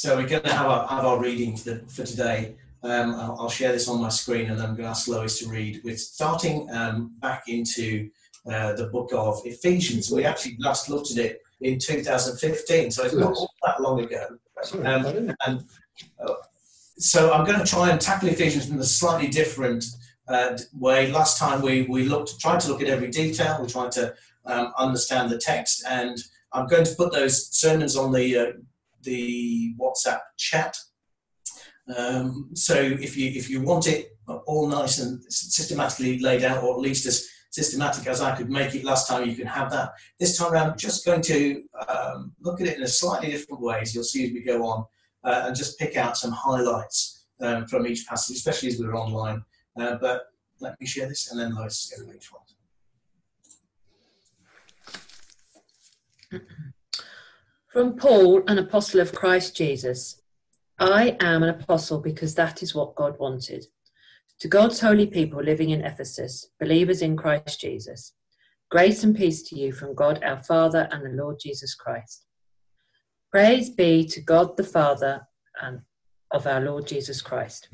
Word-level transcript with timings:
So 0.00 0.16
we're 0.16 0.26
going 0.26 0.42
to 0.44 0.54
have 0.54 0.64
our, 0.64 0.88
have 0.88 1.04
our 1.04 1.20
reading 1.20 1.58
for, 1.58 1.72
the, 1.72 1.78
for 1.80 2.04
today. 2.04 2.56
Um, 2.82 3.14
I'll, 3.16 3.36
I'll, 3.38 3.50
share 3.50 3.70
this 3.70 3.86
on 3.86 4.00
my 4.00 4.08
screen 4.08 4.48
and 4.48 4.58
then 4.58 4.70
I'm 4.70 4.74
going 4.74 4.84
to 4.84 4.88
ask 4.88 5.06
Lois 5.08 5.38
to 5.40 5.48
read. 5.50 5.82
We're 5.84 5.98
starting 5.98 6.70
um, 6.72 7.12
back 7.18 7.48
into 7.48 8.08
uh, 8.50 8.72
the 8.72 8.86
book 8.86 9.10
of 9.12 9.42
Ephesians. 9.44 10.10
We 10.10 10.24
actually 10.24 10.56
last 10.58 10.88
looked 10.88 11.10
at 11.10 11.18
it 11.18 11.42
in 11.60 11.78
2015, 11.78 12.90
so 12.90 13.04
it's 13.04 13.14
not 13.14 13.34
all 13.34 13.50
that 13.66 13.82
long 13.82 14.00
ago. 14.00 14.26
Um, 14.72 15.34
and, 15.44 15.64
uh, 16.26 16.34
so 16.96 17.34
I'm 17.34 17.44
going 17.44 17.58
to 17.58 17.66
try 17.66 17.90
and 17.90 18.00
tackle 18.00 18.30
Ephesians 18.30 18.70
in 18.70 18.78
a 18.78 18.84
slightly 18.84 19.28
different 19.28 19.84
uh, 20.28 20.56
way. 20.78 21.12
Last 21.12 21.36
time 21.36 21.60
we, 21.60 21.82
we 21.82 22.04
looked, 22.04 22.40
tried 22.40 22.60
to 22.60 22.68
look 22.68 22.80
at 22.80 22.88
every 22.88 23.10
detail, 23.10 23.58
we 23.60 23.68
tried 23.68 23.92
to 23.92 24.14
um, 24.46 24.72
understand 24.78 25.30
the 25.30 25.36
text, 25.36 25.84
and 25.86 26.16
I'm 26.54 26.68
going 26.68 26.84
to 26.84 26.94
put 26.94 27.12
those 27.12 27.54
sermons 27.54 27.96
on 27.96 28.12
the 28.12 28.38
uh, 28.38 28.52
the 29.02 29.74
WhatsApp 29.80 30.20
chat. 30.36 30.76
Um, 31.96 32.50
so 32.54 32.74
if 32.74 33.16
you 33.16 33.30
if 33.30 33.50
you 33.50 33.62
want 33.62 33.86
it 33.88 34.16
all 34.46 34.68
nice 34.68 34.98
and 34.98 35.22
systematically 35.32 36.18
laid 36.20 36.44
out, 36.44 36.62
or 36.62 36.74
at 36.74 36.80
least 36.80 37.06
as 37.06 37.26
systematic 37.50 38.06
as 38.06 38.20
I 38.20 38.36
could 38.36 38.48
make 38.48 38.74
it 38.74 38.84
last 38.84 39.08
time, 39.08 39.28
you 39.28 39.34
can 39.34 39.46
have 39.46 39.70
that. 39.72 39.92
This 40.18 40.38
time 40.38 40.52
around, 40.52 40.70
I'm 40.70 40.78
just 40.78 41.04
going 41.04 41.22
to 41.22 41.62
um, 41.88 42.32
look 42.40 42.60
at 42.60 42.68
it 42.68 42.76
in 42.76 42.84
a 42.84 42.88
slightly 42.88 43.30
different 43.32 43.60
way, 43.60 43.80
as 43.80 43.94
you'll 43.94 44.04
see 44.04 44.26
as 44.26 44.32
we 44.32 44.42
go 44.42 44.64
on, 44.64 44.84
uh, 45.24 45.44
and 45.46 45.56
just 45.56 45.78
pick 45.78 45.96
out 45.96 46.16
some 46.16 46.30
highlights 46.30 47.26
um, 47.40 47.66
from 47.66 47.86
each 47.86 48.06
passage, 48.06 48.36
especially 48.36 48.68
as 48.68 48.78
we're 48.78 48.94
online. 48.94 49.42
Uh, 49.78 49.96
but 50.00 50.26
let 50.60 50.80
me 50.80 50.86
share 50.86 51.08
this, 51.08 51.30
and 51.30 51.40
then 51.40 51.52
is 51.66 51.92
going 51.96 52.08
to 52.08 52.16
each 52.16 52.30
one. 52.30 52.44
From 57.70 57.94
Paul, 57.94 58.42
an 58.48 58.58
apostle 58.58 58.98
of 58.98 59.14
Christ 59.14 59.54
Jesus. 59.54 60.20
I 60.80 61.16
am 61.20 61.44
an 61.44 61.50
apostle 61.50 62.00
because 62.00 62.34
that 62.34 62.64
is 62.64 62.74
what 62.74 62.96
God 62.96 63.16
wanted. 63.20 63.64
To 64.40 64.48
God's 64.48 64.80
holy 64.80 65.06
people 65.06 65.40
living 65.40 65.70
in 65.70 65.84
Ephesus, 65.84 66.48
believers 66.58 67.00
in 67.00 67.16
Christ 67.16 67.60
Jesus, 67.60 68.14
grace 68.72 69.04
and 69.04 69.14
peace 69.14 69.44
to 69.44 69.56
you 69.56 69.70
from 69.70 69.94
God 69.94 70.20
our 70.24 70.42
Father 70.42 70.88
and 70.90 71.04
the 71.04 71.22
Lord 71.22 71.36
Jesus 71.40 71.76
Christ. 71.76 72.26
Praise 73.30 73.70
be 73.70 74.04
to 74.04 74.20
God 74.20 74.56
the 74.56 74.64
Father 74.64 75.28
and 75.62 75.82
of 76.32 76.48
our 76.48 76.60
Lord 76.60 76.88
Jesus 76.88 77.22
Christ. 77.22 77.68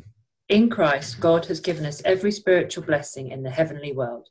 In 0.50 0.68
Christ, 0.68 1.20
God 1.20 1.46
has 1.46 1.58
given 1.58 1.86
us 1.86 2.02
every 2.04 2.32
spiritual 2.32 2.84
blessing 2.84 3.30
in 3.30 3.42
the 3.42 3.50
heavenly 3.50 3.94
world. 3.94 4.28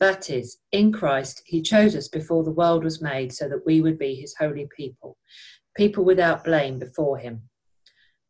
That 0.00 0.30
is, 0.30 0.56
in 0.72 0.92
Christ, 0.92 1.42
He 1.44 1.60
chose 1.60 1.94
us 1.94 2.08
before 2.08 2.42
the 2.42 2.50
world 2.50 2.84
was 2.84 3.02
made 3.02 3.34
so 3.34 3.48
that 3.50 3.66
we 3.66 3.82
would 3.82 3.98
be 3.98 4.14
His 4.14 4.34
holy 4.34 4.66
people, 4.74 5.18
people 5.76 6.04
without 6.04 6.42
blame 6.42 6.78
before 6.78 7.18
Him. 7.18 7.42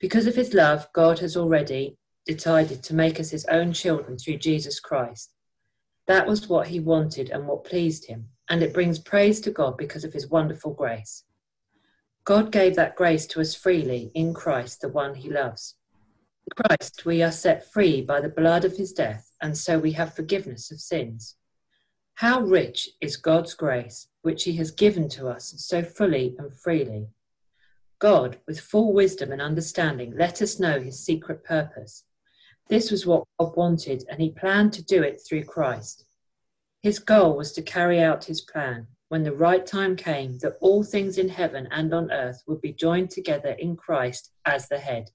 Because 0.00 0.26
of 0.26 0.34
His 0.34 0.52
love, 0.52 0.88
God 0.92 1.20
has 1.20 1.36
already 1.36 1.96
decided 2.26 2.82
to 2.82 2.94
make 2.94 3.20
us 3.20 3.30
His 3.30 3.44
own 3.46 3.72
children 3.72 4.18
through 4.18 4.38
Jesus 4.38 4.80
Christ. 4.80 5.32
That 6.08 6.26
was 6.26 6.48
what 6.48 6.66
He 6.66 6.80
wanted 6.80 7.30
and 7.30 7.46
what 7.46 7.62
pleased 7.62 8.06
Him, 8.06 8.30
and 8.48 8.64
it 8.64 8.74
brings 8.74 8.98
praise 8.98 9.40
to 9.42 9.52
God 9.52 9.76
because 9.76 10.02
of 10.02 10.12
His 10.12 10.28
wonderful 10.28 10.74
grace. 10.74 11.22
God 12.24 12.50
gave 12.50 12.74
that 12.74 12.96
grace 12.96 13.26
to 13.28 13.40
us 13.40 13.54
freely 13.54 14.10
in 14.12 14.34
Christ, 14.34 14.80
the 14.80 14.88
one 14.88 15.14
He 15.14 15.30
loves. 15.30 15.76
In 16.48 16.64
Christ, 16.64 17.04
we 17.04 17.22
are 17.22 17.30
set 17.30 17.72
free 17.72 18.02
by 18.02 18.20
the 18.20 18.28
blood 18.28 18.64
of 18.64 18.76
His 18.76 18.92
death, 18.92 19.30
and 19.40 19.56
so 19.56 19.78
we 19.78 19.92
have 19.92 20.16
forgiveness 20.16 20.72
of 20.72 20.80
sins. 20.80 21.36
How 22.20 22.42
rich 22.42 22.90
is 23.00 23.16
God's 23.16 23.54
grace, 23.54 24.08
which 24.20 24.44
He 24.44 24.52
has 24.56 24.70
given 24.70 25.08
to 25.08 25.26
us 25.28 25.54
so 25.56 25.82
fully 25.82 26.36
and 26.38 26.52
freely. 26.52 27.08
God, 27.98 28.36
with 28.46 28.60
full 28.60 28.92
wisdom 28.92 29.32
and 29.32 29.40
understanding, 29.40 30.12
let 30.14 30.42
us 30.42 30.60
know 30.60 30.80
His 30.80 31.02
secret 31.02 31.42
purpose. 31.42 32.04
This 32.68 32.90
was 32.90 33.06
what 33.06 33.24
God 33.38 33.56
wanted, 33.56 34.04
and 34.10 34.20
He 34.20 34.32
planned 34.32 34.74
to 34.74 34.84
do 34.84 35.02
it 35.02 35.22
through 35.26 35.44
Christ. 35.44 36.04
His 36.82 36.98
goal 36.98 37.38
was 37.38 37.52
to 37.52 37.62
carry 37.62 38.02
out 38.02 38.26
His 38.26 38.42
plan 38.42 38.88
when 39.08 39.22
the 39.22 39.32
right 39.32 39.64
time 39.64 39.96
came 39.96 40.36
that 40.40 40.58
all 40.60 40.84
things 40.84 41.16
in 41.16 41.30
heaven 41.30 41.68
and 41.70 41.94
on 41.94 42.12
earth 42.12 42.42
would 42.46 42.60
be 42.60 42.74
joined 42.74 43.08
together 43.08 43.52
in 43.58 43.76
Christ 43.76 44.30
as 44.44 44.68
the 44.68 44.78
head. 44.78 45.08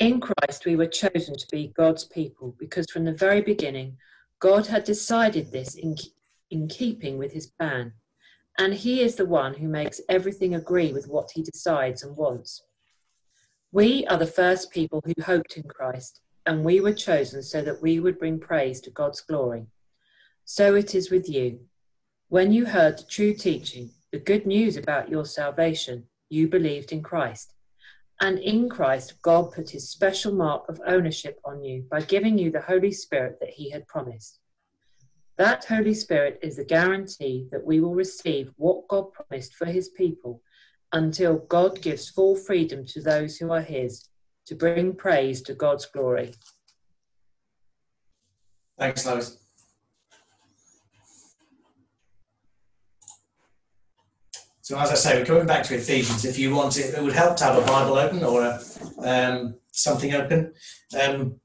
In 0.00 0.20
Christ, 0.20 0.64
we 0.64 0.76
were 0.76 0.86
chosen 0.86 1.36
to 1.36 1.46
be 1.52 1.74
God's 1.76 2.04
people 2.04 2.56
because 2.58 2.86
from 2.90 3.04
the 3.04 3.12
very 3.12 3.42
beginning, 3.42 3.98
God 4.40 4.66
had 4.66 4.84
decided 4.84 5.52
this 5.52 5.74
in, 5.74 5.96
in 6.50 6.66
keeping 6.66 7.18
with 7.18 7.32
his 7.32 7.46
plan, 7.46 7.92
and 8.58 8.72
he 8.74 9.02
is 9.02 9.16
the 9.16 9.26
one 9.26 9.54
who 9.54 9.68
makes 9.68 10.00
everything 10.08 10.54
agree 10.54 10.92
with 10.92 11.06
what 11.06 11.30
he 11.32 11.42
decides 11.42 12.02
and 12.02 12.16
wants. 12.16 12.62
We 13.70 14.06
are 14.06 14.16
the 14.16 14.26
first 14.26 14.72
people 14.72 15.02
who 15.04 15.22
hoped 15.22 15.58
in 15.58 15.64
Christ, 15.64 16.20
and 16.46 16.64
we 16.64 16.80
were 16.80 16.94
chosen 16.94 17.42
so 17.42 17.60
that 17.62 17.82
we 17.82 18.00
would 18.00 18.18
bring 18.18 18.40
praise 18.40 18.80
to 18.82 18.90
God's 18.90 19.20
glory. 19.20 19.66
So 20.46 20.74
it 20.74 20.94
is 20.94 21.10
with 21.10 21.28
you. 21.28 21.60
When 22.28 22.50
you 22.50 22.64
heard 22.64 22.98
the 22.98 23.04
true 23.04 23.34
teaching, 23.34 23.90
the 24.10 24.18
good 24.18 24.46
news 24.46 24.76
about 24.76 25.10
your 25.10 25.26
salvation, 25.26 26.06
you 26.30 26.48
believed 26.48 26.92
in 26.92 27.02
Christ. 27.02 27.52
And 28.20 28.38
in 28.38 28.68
Christ, 28.68 29.14
God 29.22 29.52
put 29.52 29.70
his 29.70 29.88
special 29.88 30.34
mark 30.34 30.68
of 30.68 30.80
ownership 30.86 31.40
on 31.44 31.64
you 31.64 31.86
by 31.90 32.02
giving 32.02 32.36
you 32.36 32.50
the 32.50 32.60
Holy 32.60 32.92
Spirit 32.92 33.38
that 33.40 33.50
he 33.50 33.70
had 33.70 33.86
promised. 33.86 34.38
That 35.38 35.64
Holy 35.64 35.94
Spirit 35.94 36.38
is 36.42 36.56
the 36.56 36.64
guarantee 36.64 37.48
that 37.50 37.64
we 37.64 37.80
will 37.80 37.94
receive 37.94 38.52
what 38.56 38.86
God 38.88 39.12
promised 39.12 39.54
for 39.54 39.64
his 39.64 39.88
people 39.88 40.42
until 40.92 41.38
God 41.38 41.80
gives 41.80 42.10
full 42.10 42.36
freedom 42.36 42.84
to 42.88 43.00
those 43.00 43.38
who 43.38 43.50
are 43.50 43.62
his 43.62 44.08
to 44.46 44.54
bring 44.54 44.94
praise 44.94 45.40
to 45.42 45.54
God's 45.54 45.86
glory. 45.86 46.34
Thanks, 48.78 49.06
Lois. 49.06 49.38
So 54.70 54.78
as 54.78 54.92
I 54.92 54.94
say, 54.94 55.18
we're 55.18 55.26
coming 55.26 55.48
back 55.48 55.64
to 55.64 55.74
Ephesians. 55.74 56.24
If 56.24 56.38
you 56.38 56.54
want 56.54 56.78
it, 56.78 56.94
it 56.94 57.02
would 57.02 57.12
help 57.12 57.36
to 57.38 57.44
have 57.44 57.58
a 57.60 57.66
Bible 57.66 57.94
open 57.94 58.22
or 58.22 58.42
a, 58.44 58.60
um, 59.00 59.56
something 59.72 60.14
open. 60.14 60.52
Um, 60.94 61.40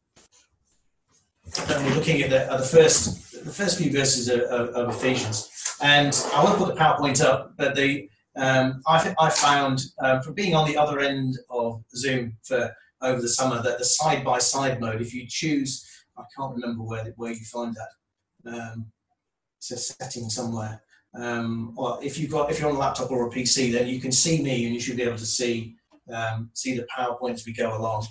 and 1.68 1.86
we're 1.88 1.96
looking 1.96 2.22
at 2.22 2.30
the, 2.30 2.42
at 2.42 2.60
the, 2.60 2.64
first 2.64 3.44
the 3.44 3.52
first 3.52 3.80
few 3.80 3.92
verses 3.92 4.30
of, 4.30 4.42
of, 4.42 4.70
of, 4.76 4.96
Ephesians. 4.96 5.50
And 5.82 6.16
I 6.36 6.44
won't 6.44 6.60
put 6.60 6.68
the 6.68 6.80
PowerPoint 6.80 7.20
up, 7.26 7.56
but 7.58 7.76
the 7.76 8.08
um, 8.36 8.84
I, 8.86 9.16
I, 9.20 9.32
found 9.32 9.82
um, 10.04 10.22
from 10.22 10.36
being 10.36 10.54
on 10.54 10.68
the 10.68 10.78
other 10.78 11.00
end 11.00 11.40
of 11.50 11.84
Zoom 11.96 12.38
for 12.44 12.72
over 13.02 13.20
the 13.20 13.30
summer 13.30 13.60
that 13.64 13.80
the 13.80 13.86
side 13.86 14.24
by 14.24 14.38
side 14.38 14.80
mode, 14.80 15.02
if 15.02 15.16
you 15.16 15.26
choose, 15.28 15.84
I 16.16 16.22
can't 16.38 16.54
remember 16.54 16.84
where 16.84 17.12
where 17.16 17.32
you 17.32 17.44
find 17.46 17.76
that. 17.76 18.54
Um, 18.54 18.92
it's 19.58 19.72
a 19.72 19.78
setting 19.78 20.30
somewhere 20.30 20.84
um, 21.18 21.74
or 21.78 22.00
if 22.04 22.18
you've 22.20 22.32
got 22.32 22.52
if 22.52 22.60
you're 22.60 22.70
on 22.70 22.76
a 22.76 22.80
laptop 22.80 23.12
or 23.12 23.28
a 23.28 23.32
PC, 23.32 23.72
then 23.72 23.88
you 23.88 24.00
can 24.00 24.12
see 24.12 24.42
me 24.42 24.66
and 24.66 24.74
you 24.74 24.80
should 24.80 24.98
be 24.98 25.04
able 25.04 25.18
to 25.18 25.26
see 25.26 25.76
um, 26.14 26.50
see 26.54 26.76
the 26.76 26.86
PowerPoint 26.96 27.34
as 27.34 27.46
we 27.46 27.54
go 27.54 27.78
along. 27.78 28.06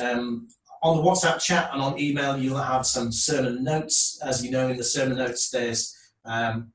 Um, 0.00 0.48
on 0.82 0.96
the 0.96 1.02
WhatsApp 1.02 1.40
chat 1.40 1.70
and 1.72 1.82
on 1.82 1.98
email, 1.98 2.36
you'll 2.36 2.58
have 2.58 2.86
some 2.86 3.10
sermon 3.10 3.64
notes. 3.64 4.20
As 4.22 4.44
you 4.44 4.50
know, 4.50 4.68
in 4.68 4.76
the 4.76 4.84
sermon 4.84 5.18
notes, 5.18 5.50
there's 5.50 5.94
um, 6.24 6.72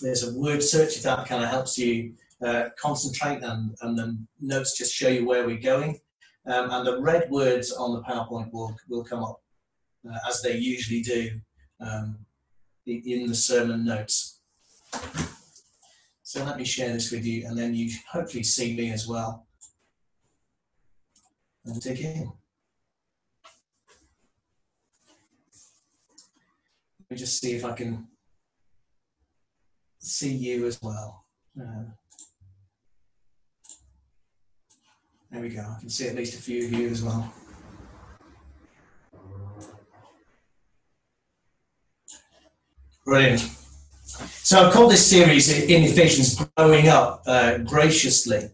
there's 0.00 0.26
a 0.26 0.38
word 0.38 0.62
search 0.62 0.96
if 0.96 1.02
that 1.02 1.26
kind 1.26 1.44
of 1.44 1.50
helps 1.50 1.78
you 1.78 2.14
uh, 2.44 2.70
concentrate, 2.78 3.42
and, 3.42 3.74
and 3.82 3.98
the 3.98 4.18
notes 4.40 4.76
just 4.76 4.94
show 4.94 5.08
you 5.08 5.26
where 5.26 5.46
we're 5.46 5.58
going. 5.58 6.00
Um, 6.46 6.70
and 6.70 6.86
the 6.86 7.00
red 7.00 7.30
words 7.30 7.70
on 7.70 7.94
the 7.94 8.02
PowerPoint 8.02 8.52
will 8.52 8.74
will 8.88 9.04
come 9.04 9.22
up 9.22 9.40
uh, 10.10 10.18
as 10.28 10.42
they 10.42 10.56
usually 10.56 11.02
do 11.02 11.30
um, 11.80 12.18
in 12.86 13.26
the 13.26 13.34
sermon 13.34 13.84
notes. 13.84 14.39
So 16.22 16.44
let 16.44 16.58
me 16.58 16.64
share 16.64 16.92
this 16.92 17.10
with 17.10 17.24
you 17.24 17.46
and 17.48 17.58
then 17.58 17.74
you 17.74 17.90
hopefully 18.08 18.44
see 18.44 18.76
me 18.76 18.92
as 18.92 19.08
well. 19.08 19.46
And 21.64 21.80
dig 21.80 22.00
in. 22.00 22.32
Let 27.00 27.10
me 27.10 27.16
just 27.16 27.40
see 27.40 27.52
if 27.56 27.64
I 27.64 27.72
can 27.72 28.06
see 29.98 30.32
you 30.32 30.66
as 30.66 30.80
well. 30.80 31.24
Uh, 31.60 31.90
there 35.30 35.42
we 35.42 35.48
go. 35.48 35.62
I 35.76 35.80
can 35.80 35.90
see 35.90 36.08
at 36.08 36.14
least 36.14 36.38
a 36.38 36.42
few 36.42 36.66
of 36.66 36.72
you 36.72 36.88
as 36.88 37.02
well. 37.02 37.32
Brilliant. 43.04 43.59
So 44.42 44.58
I've 44.58 44.72
called 44.72 44.90
this 44.90 45.06
series 45.06 45.50
in 45.50 45.82
Ephesians 45.82 46.42
Growing 46.56 46.88
Up 46.88 47.22
uh, 47.26 47.58
Graciously. 47.58 48.48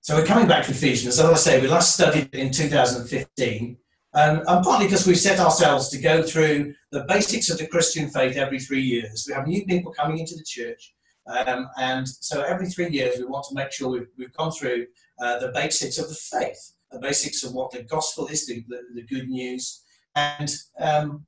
So 0.00 0.16
we're 0.16 0.26
coming 0.26 0.48
back 0.48 0.64
to 0.64 0.72
Ephesians. 0.72 1.20
As 1.20 1.24
I 1.24 1.34
say, 1.34 1.60
we 1.60 1.68
last 1.68 1.94
studied 1.94 2.34
in 2.34 2.50
2015, 2.50 3.76
um, 4.12 4.42
and 4.44 4.64
partly 4.64 4.86
because 4.86 5.06
we've 5.06 5.18
set 5.18 5.38
ourselves 5.38 5.88
to 5.90 5.98
go 5.98 6.20
through 6.22 6.74
the 6.90 7.04
basics 7.04 7.48
of 7.48 7.58
the 7.58 7.66
Christian 7.68 8.10
faith 8.10 8.36
every 8.36 8.58
three 8.58 8.82
years. 8.82 9.24
We 9.28 9.34
have 9.34 9.46
new 9.46 9.64
people 9.64 9.92
coming 9.92 10.18
into 10.18 10.34
the 10.34 10.44
church, 10.44 10.94
Um, 11.26 11.68
and 11.78 12.08
so 12.08 12.42
every 12.42 12.66
three 12.66 12.90
years, 12.90 13.18
we 13.18 13.24
want 13.24 13.46
to 13.50 13.54
make 13.54 13.70
sure 13.70 13.88
we've, 13.88 14.10
we've 14.18 14.32
gone 14.32 14.50
through 14.50 14.88
uh, 15.22 15.38
the 15.38 15.52
basics 15.52 15.98
of 15.98 16.08
the 16.08 16.14
faith, 16.16 16.72
the 16.90 16.98
basics 16.98 17.44
of 17.44 17.52
what 17.52 17.70
the 17.70 17.84
gospel 17.84 18.26
is, 18.26 18.46
the, 18.46 18.64
the, 18.68 18.80
the 18.94 19.02
good 19.02 19.28
news. 19.28 19.84
And 20.16 20.50
um, 20.80 21.26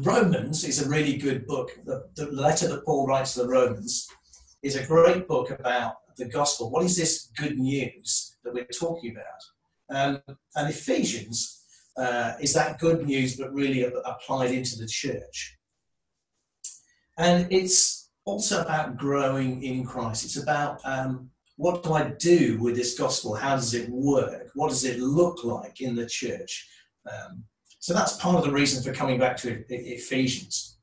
Romans 0.00 0.64
is 0.64 0.84
a 0.84 0.88
really 0.88 1.16
good 1.16 1.46
book. 1.46 1.70
The, 1.84 2.08
the 2.16 2.30
letter 2.30 2.68
that 2.68 2.84
Paul 2.84 3.06
writes 3.06 3.34
to 3.34 3.42
the 3.42 3.48
Romans 3.48 4.08
is 4.62 4.76
a 4.76 4.86
great 4.86 5.28
book 5.28 5.50
about 5.50 5.94
the 6.16 6.26
gospel. 6.26 6.70
What 6.70 6.84
is 6.84 6.96
this 6.96 7.30
good 7.36 7.58
news 7.58 8.36
that 8.44 8.54
we're 8.54 8.64
talking 8.66 9.16
about? 9.16 9.42
Um, 9.88 10.36
and 10.56 10.68
Ephesians 10.68 11.62
uh, 11.96 12.32
is 12.40 12.52
that 12.54 12.78
good 12.78 13.06
news, 13.06 13.36
but 13.36 13.52
really 13.52 13.84
applied 14.04 14.50
into 14.50 14.76
the 14.76 14.86
church. 14.86 15.56
And 17.18 17.46
it's 17.50 18.10
also 18.24 18.62
about 18.62 18.96
growing 18.96 19.62
in 19.62 19.84
Christ. 19.84 20.24
It's 20.24 20.42
about 20.42 20.80
um, 20.84 21.30
what 21.56 21.82
do 21.82 21.94
I 21.94 22.12
do 22.18 22.58
with 22.60 22.76
this 22.76 22.98
gospel? 22.98 23.34
How 23.34 23.56
does 23.56 23.72
it 23.72 23.88
work? 23.88 24.50
What 24.54 24.68
does 24.68 24.84
it 24.84 24.98
look 24.98 25.44
like 25.44 25.80
in 25.80 25.94
the 25.94 26.06
church? 26.06 26.68
Um, 27.10 27.44
so 27.86 27.94
that's 27.94 28.16
part 28.16 28.34
of 28.34 28.42
the 28.42 28.50
reason 28.50 28.82
for 28.82 28.92
coming 28.92 29.16
back 29.16 29.36
to 29.36 29.64
Ephesians. 29.68 30.76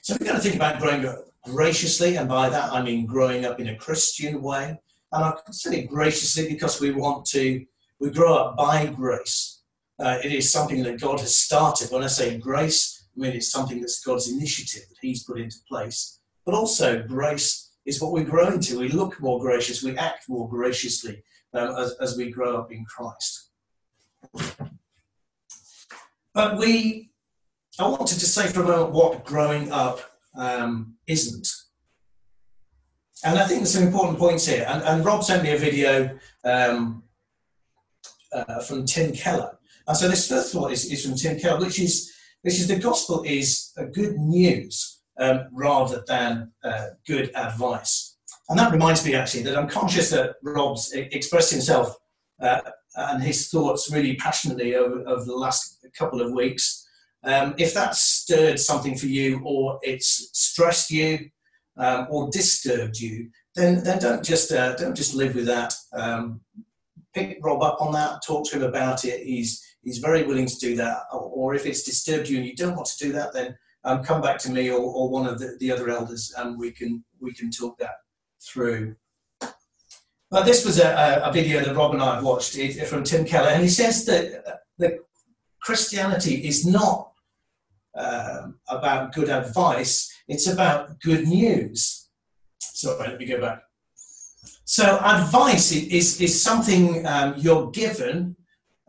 So 0.00 0.14
we're 0.14 0.26
going 0.26 0.36
to 0.36 0.40
think 0.40 0.54
about 0.54 0.78
growing 0.78 1.04
up 1.04 1.24
graciously, 1.44 2.14
and 2.14 2.28
by 2.28 2.48
that 2.48 2.72
I 2.72 2.82
mean 2.82 3.04
growing 3.04 3.44
up 3.44 3.58
in 3.58 3.70
a 3.70 3.74
Christian 3.74 4.40
way. 4.40 4.80
And 5.10 5.24
I 5.24 5.34
say 5.50 5.88
graciously 5.88 6.46
because 6.46 6.80
we 6.80 6.92
want 6.92 7.24
to, 7.30 7.66
we 7.98 8.10
grow 8.10 8.36
up 8.36 8.56
by 8.56 8.86
grace. 8.86 9.62
Uh, 9.98 10.18
it 10.22 10.30
is 10.30 10.52
something 10.52 10.84
that 10.84 11.00
God 11.00 11.18
has 11.18 11.36
started. 11.36 11.90
When 11.90 12.04
I 12.04 12.06
say 12.06 12.38
grace, 12.38 13.08
I 13.16 13.20
mean 13.20 13.32
it's 13.32 13.50
something 13.50 13.80
that's 13.80 14.04
God's 14.04 14.30
initiative 14.30 14.88
that 14.88 14.98
He's 15.02 15.24
put 15.24 15.40
into 15.40 15.56
place. 15.68 16.20
But 16.46 16.54
also, 16.54 17.02
grace 17.02 17.72
is 17.86 18.00
what 18.00 18.12
we 18.12 18.22
grow 18.22 18.52
into. 18.52 18.78
We 18.78 18.88
look 18.90 19.20
more 19.20 19.40
gracious, 19.40 19.82
we 19.82 19.98
act 19.98 20.28
more 20.28 20.48
graciously 20.48 21.24
um, 21.54 21.74
as, 21.76 21.96
as 22.00 22.16
we 22.16 22.30
grow 22.30 22.56
up 22.56 22.70
in 22.70 22.84
Christ. 22.84 23.50
But 26.34 26.58
we, 26.58 27.10
I 27.78 27.88
wanted 27.88 28.18
to 28.18 28.26
say 28.26 28.46
for 28.46 28.62
a 28.62 28.66
moment 28.66 28.92
what 28.92 29.24
growing 29.24 29.72
up 29.72 30.00
um, 30.36 30.94
isn't. 31.06 31.48
And 33.24 33.38
I 33.38 33.46
think 33.46 33.60
there's 33.60 33.74
some 33.74 33.86
important 33.86 34.18
points 34.18 34.46
here. 34.46 34.64
And, 34.68 34.82
and 34.82 35.04
Rob 35.04 35.24
sent 35.24 35.42
me 35.42 35.52
a 35.52 35.58
video 35.58 36.18
um, 36.44 37.02
uh, 38.32 38.60
from 38.60 38.86
Tim 38.86 39.12
Keller. 39.12 39.58
And 39.86 39.96
so 39.96 40.08
this 40.08 40.28
first 40.28 40.54
one 40.54 40.72
is, 40.72 40.90
is 40.90 41.04
from 41.04 41.16
Tim 41.16 41.38
Keller, 41.38 41.60
which 41.60 41.80
is 41.80 42.12
which 42.42 42.54
is 42.54 42.68
the 42.68 42.78
gospel 42.78 43.22
is 43.26 43.72
good 43.92 44.16
news 44.16 45.02
um, 45.18 45.48
rather 45.52 46.02
than 46.06 46.50
uh, 46.64 46.86
good 47.06 47.30
advice. 47.34 48.16
And 48.48 48.58
that 48.58 48.72
reminds 48.72 49.04
me 49.04 49.14
actually 49.14 49.42
that 49.44 49.58
I'm 49.58 49.68
conscious 49.68 50.10
that 50.10 50.36
Rob's 50.42 50.90
expressed 50.92 51.52
himself 51.52 51.94
uh, 52.40 52.60
and 52.96 53.22
his 53.22 53.48
thoughts 53.48 53.90
really 53.92 54.16
passionately 54.16 54.74
over, 54.74 55.06
over 55.06 55.24
the 55.24 55.34
last 55.34 55.86
couple 55.96 56.20
of 56.20 56.32
weeks. 56.32 56.86
Um, 57.22 57.54
if 57.58 57.74
that 57.74 57.94
stirred 57.94 58.58
something 58.58 58.96
for 58.96 59.06
you, 59.06 59.42
or 59.44 59.78
it's 59.82 60.30
stressed 60.32 60.90
you, 60.90 61.30
um, 61.76 62.06
or 62.10 62.30
disturbed 62.30 62.98
you, 62.98 63.30
then 63.54 63.84
then 63.84 63.98
don't 63.98 64.24
just 64.24 64.52
uh, 64.52 64.74
don't 64.76 64.96
just 64.96 65.14
live 65.14 65.34
with 65.34 65.46
that. 65.46 65.74
Um, 65.92 66.40
pick 67.14 67.38
Rob 67.42 67.62
up 67.62 67.80
on 67.80 67.92
that. 67.92 68.22
Talk 68.26 68.48
to 68.50 68.56
him 68.56 68.62
about 68.62 69.04
it. 69.04 69.24
He's 69.24 69.62
he's 69.82 69.98
very 69.98 70.22
willing 70.22 70.46
to 70.46 70.56
do 70.56 70.76
that. 70.76 71.02
Or, 71.12 71.20
or 71.20 71.54
if 71.54 71.66
it's 71.66 71.82
disturbed 71.82 72.28
you 72.28 72.38
and 72.38 72.46
you 72.46 72.56
don't 72.56 72.76
want 72.76 72.88
to 72.88 73.04
do 73.04 73.12
that, 73.12 73.32
then 73.32 73.56
um, 73.84 74.02
come 74.02 74.20
back 74.20 74.38
to 74.40 74.50
me 74.50 74.70
or, 74.70 74.80
or 74.80 75.08
one 75.08 75.26
of 75.26 75.38
the, 75.38 75.56
the 75.58 75.72
other 75.72 75.88
elders, 75.88 76.32
and 76.36 76.58
we 76.58 76.70
can 76.70 77.04
we 77.20 77.32
can 77.32 77.50
talk 77.50 77.78
that 77.78 77.96
through. 78.42 78.94
But 80.30 80.44
this 80.44 80.64
was 80.64 80.78
a, 80.78 81.22
a 81.24 81.32
video 81.32 81.60
that 81.60 81.74
Rob 81.74 81.92
and 81.92 82.02
I 82.02 82.14
have 82.14 82.24
watched 82.24 82.54
from 82.86 83.02
Tim 83.02 83.24
Keller, 83.24 83.48
and 83.48 83.62
he 83.62 83.68
says 83.68 84.04
that, 84.06 84.60
that 84.78 84.98
Christianity 85.60 86.46
is 86.46 86.64
not 86.64 87.12
um, 87.96 88.58
about 88.68 89.12
good 89.12 89.28
advice, 89.28 90.08
it's 90.28 90.46
about 90.46 91.00
good 91.00 91.26
news. 91.26 92.08
Sorry, 92.60 93.08
let 93.08 93.18
me 93.18 93.26
go 93.26 93.40
back. 93.40 93.62
So, 94.64 95.00
advice 95.02 95.72
is, 95.72 96.20
is 96.20 96.40
something 96.40 97.04
um, 97.04 97.34
you're 97.36 97.72
given 97.72 98.36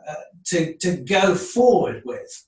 uh, 0.08 0.14
to, 0.46 0.76
to 0.76 0.98
go 0.98 1.34
forward 1.34 2.04
with. 2.06 2.48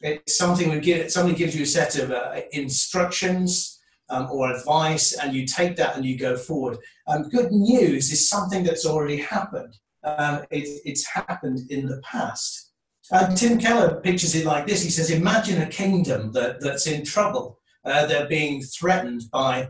It's 0.00 0.36
something 0.36 0.70
we 0.70 0.78
give, 0.78 1.12
gives 1.36 1.56
you 1.56 1.64
a 1.64 1.66
set 1.66 1.98
of 1.98 2.12
uh, 2.12 2.42
instructions 2.52 3.73
um, 4.10 4.28
or 4.30 4.52
advice, 4.52 5.12
and 5.12 5.34
you 5.34 5.46
take 5.46 5.76
that 5.76 5.96
and 5.96 6.04
you 6.04 6.18
go 6.18 6.36
forward. 6.36 6.78
Um, 7.06 7.28
good 7.28 7.52
news 7.52 8.12
is 8.12 8.28
something 8.28 8.62
that's 8.62 8.86
already 8.86 9.16
happened. 9.16 9.76
Um, 10.04 10.44
it, 10.50 10.68
it's 10.84 11.06
happened 11.06 11.60
in 11.70 11.86
the 11.86 12.00
past. 12.02 12.72
And 13.10 13.36
Tim 13.36 13.58
Keller 13.58 14.00
pictures 14.00 14.34
it 14.34 14.46
like 14.46 14.66
this. 14.66 14.82
He 14.82 14.90
says, 14.90 15.10
Imagine 15.10 15.62
a 15.62 15.66
kingdom 15.66 16.32
that, 16.32 16.60
that's 16.60 16.86
in 16.86 17.04
trouble. 17.04 17.58
Uh, 17.84 18.06
they're 18.06 18.28
being 18.28 18.62
threatened 18.62 19.22
by, 19.30 19.68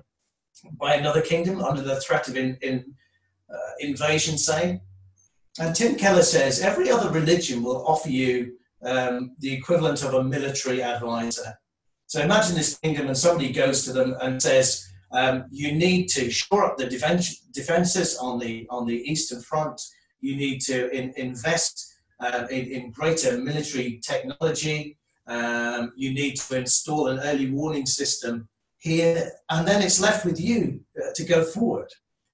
by 0.78 0.94
another 0.94 1.20
kingdom 1.20 1.60
under 1.60 1.82
the 1.82 2.00
threat 2.00 2.28
of 2.28 2.36
in, 2.36 2.56
in, 2.62 2.84
uh, 3.52 3.72
invasion, 3.80 4.38
say. 4.38 4.80
And 5.58 5.74
Tim 5.74 5.96
Keller 5.96 6.22
says, 6.22 6.60
Every 6.60 6.90
other 6.90 7.10
religion 7.10 7.62
will 7.62 7.86
offer 7.86 8.08
you 8.08 8.56
um, 8.84 9.34
the 9.38 9.52
equivalent 9.52 10.02
of 10.02 10.14
a 10.14 10.22
military 10.22 10.82
advisor. 10.82 11.58
So 12.14 12.20
imagine 12.20 12.54
this 12.54 12.78
kingdom, 12.78 13.08
and 13.08 13.18
somebody 13.18 13.52
goes 13.52 13.84
to 13.86 13.92
them 13.92 14.14
and 14.20 14.40
says, 14.40 14.88
um, 15.10 15.46
"You 15.50 15.72
need 15.72 16.06
to 16.10 16.30
shore 16.30 16.64
up 16.64 16.76
the 16.76 16.86
defense, 16.86 17.40
defenses 17.52 18.16
on 18.18 18.38
the 18.38 18.68
on 18.70 18.86
the 18.86 19.02
eastern 19.10 19.42
front. 19.42 19.80
You 20.20 20.36
need 20.36 20.60
to 20.60 20.88
in, 20.90 21.12
invest 21.16 21.92
uh, 22.20 22.46
in, 22.52 22.66
in, 22.66 22.92
greater 22.92 23.36
military 23.36 23.98
technology. 23.98 24.96
Um, 25.26 25.92
you 25.96 26.14
need 26.14 26.36
to 26.36 26.56
install 26.56 27.08
an 27.08 27.18
early 27.18 27.50
warning 27.50 27.84
system 27.84 28.48
here, 28.78 29.32
and 29.50 29.66
then 29.66 29.82
it's 29.82 30.00
left 30.00 30.24
with 30.24 30.40
you 30.40 30.82
uh, 30.96 31.10
to 31.16 31.24
go 31.24 31.42
forward. 31.42 31.90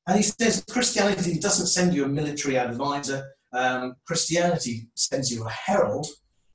And 0.07 0.19
he 0.19 0.23
says 0.23 0.63
Christianity 0.71 1.39
doesn't 1.39 1.69
send 1.69 1.95
you 1.95 2.05
a 2.05 2.09
military 2.21 2.59
advisor. 2.59 3.33
Um, 3.55 3.97
Christianity 4.07 4.91
sends 4.95 5.33
you 5.33 5.47
a 5.47 5.51
herald, 5.51 6.07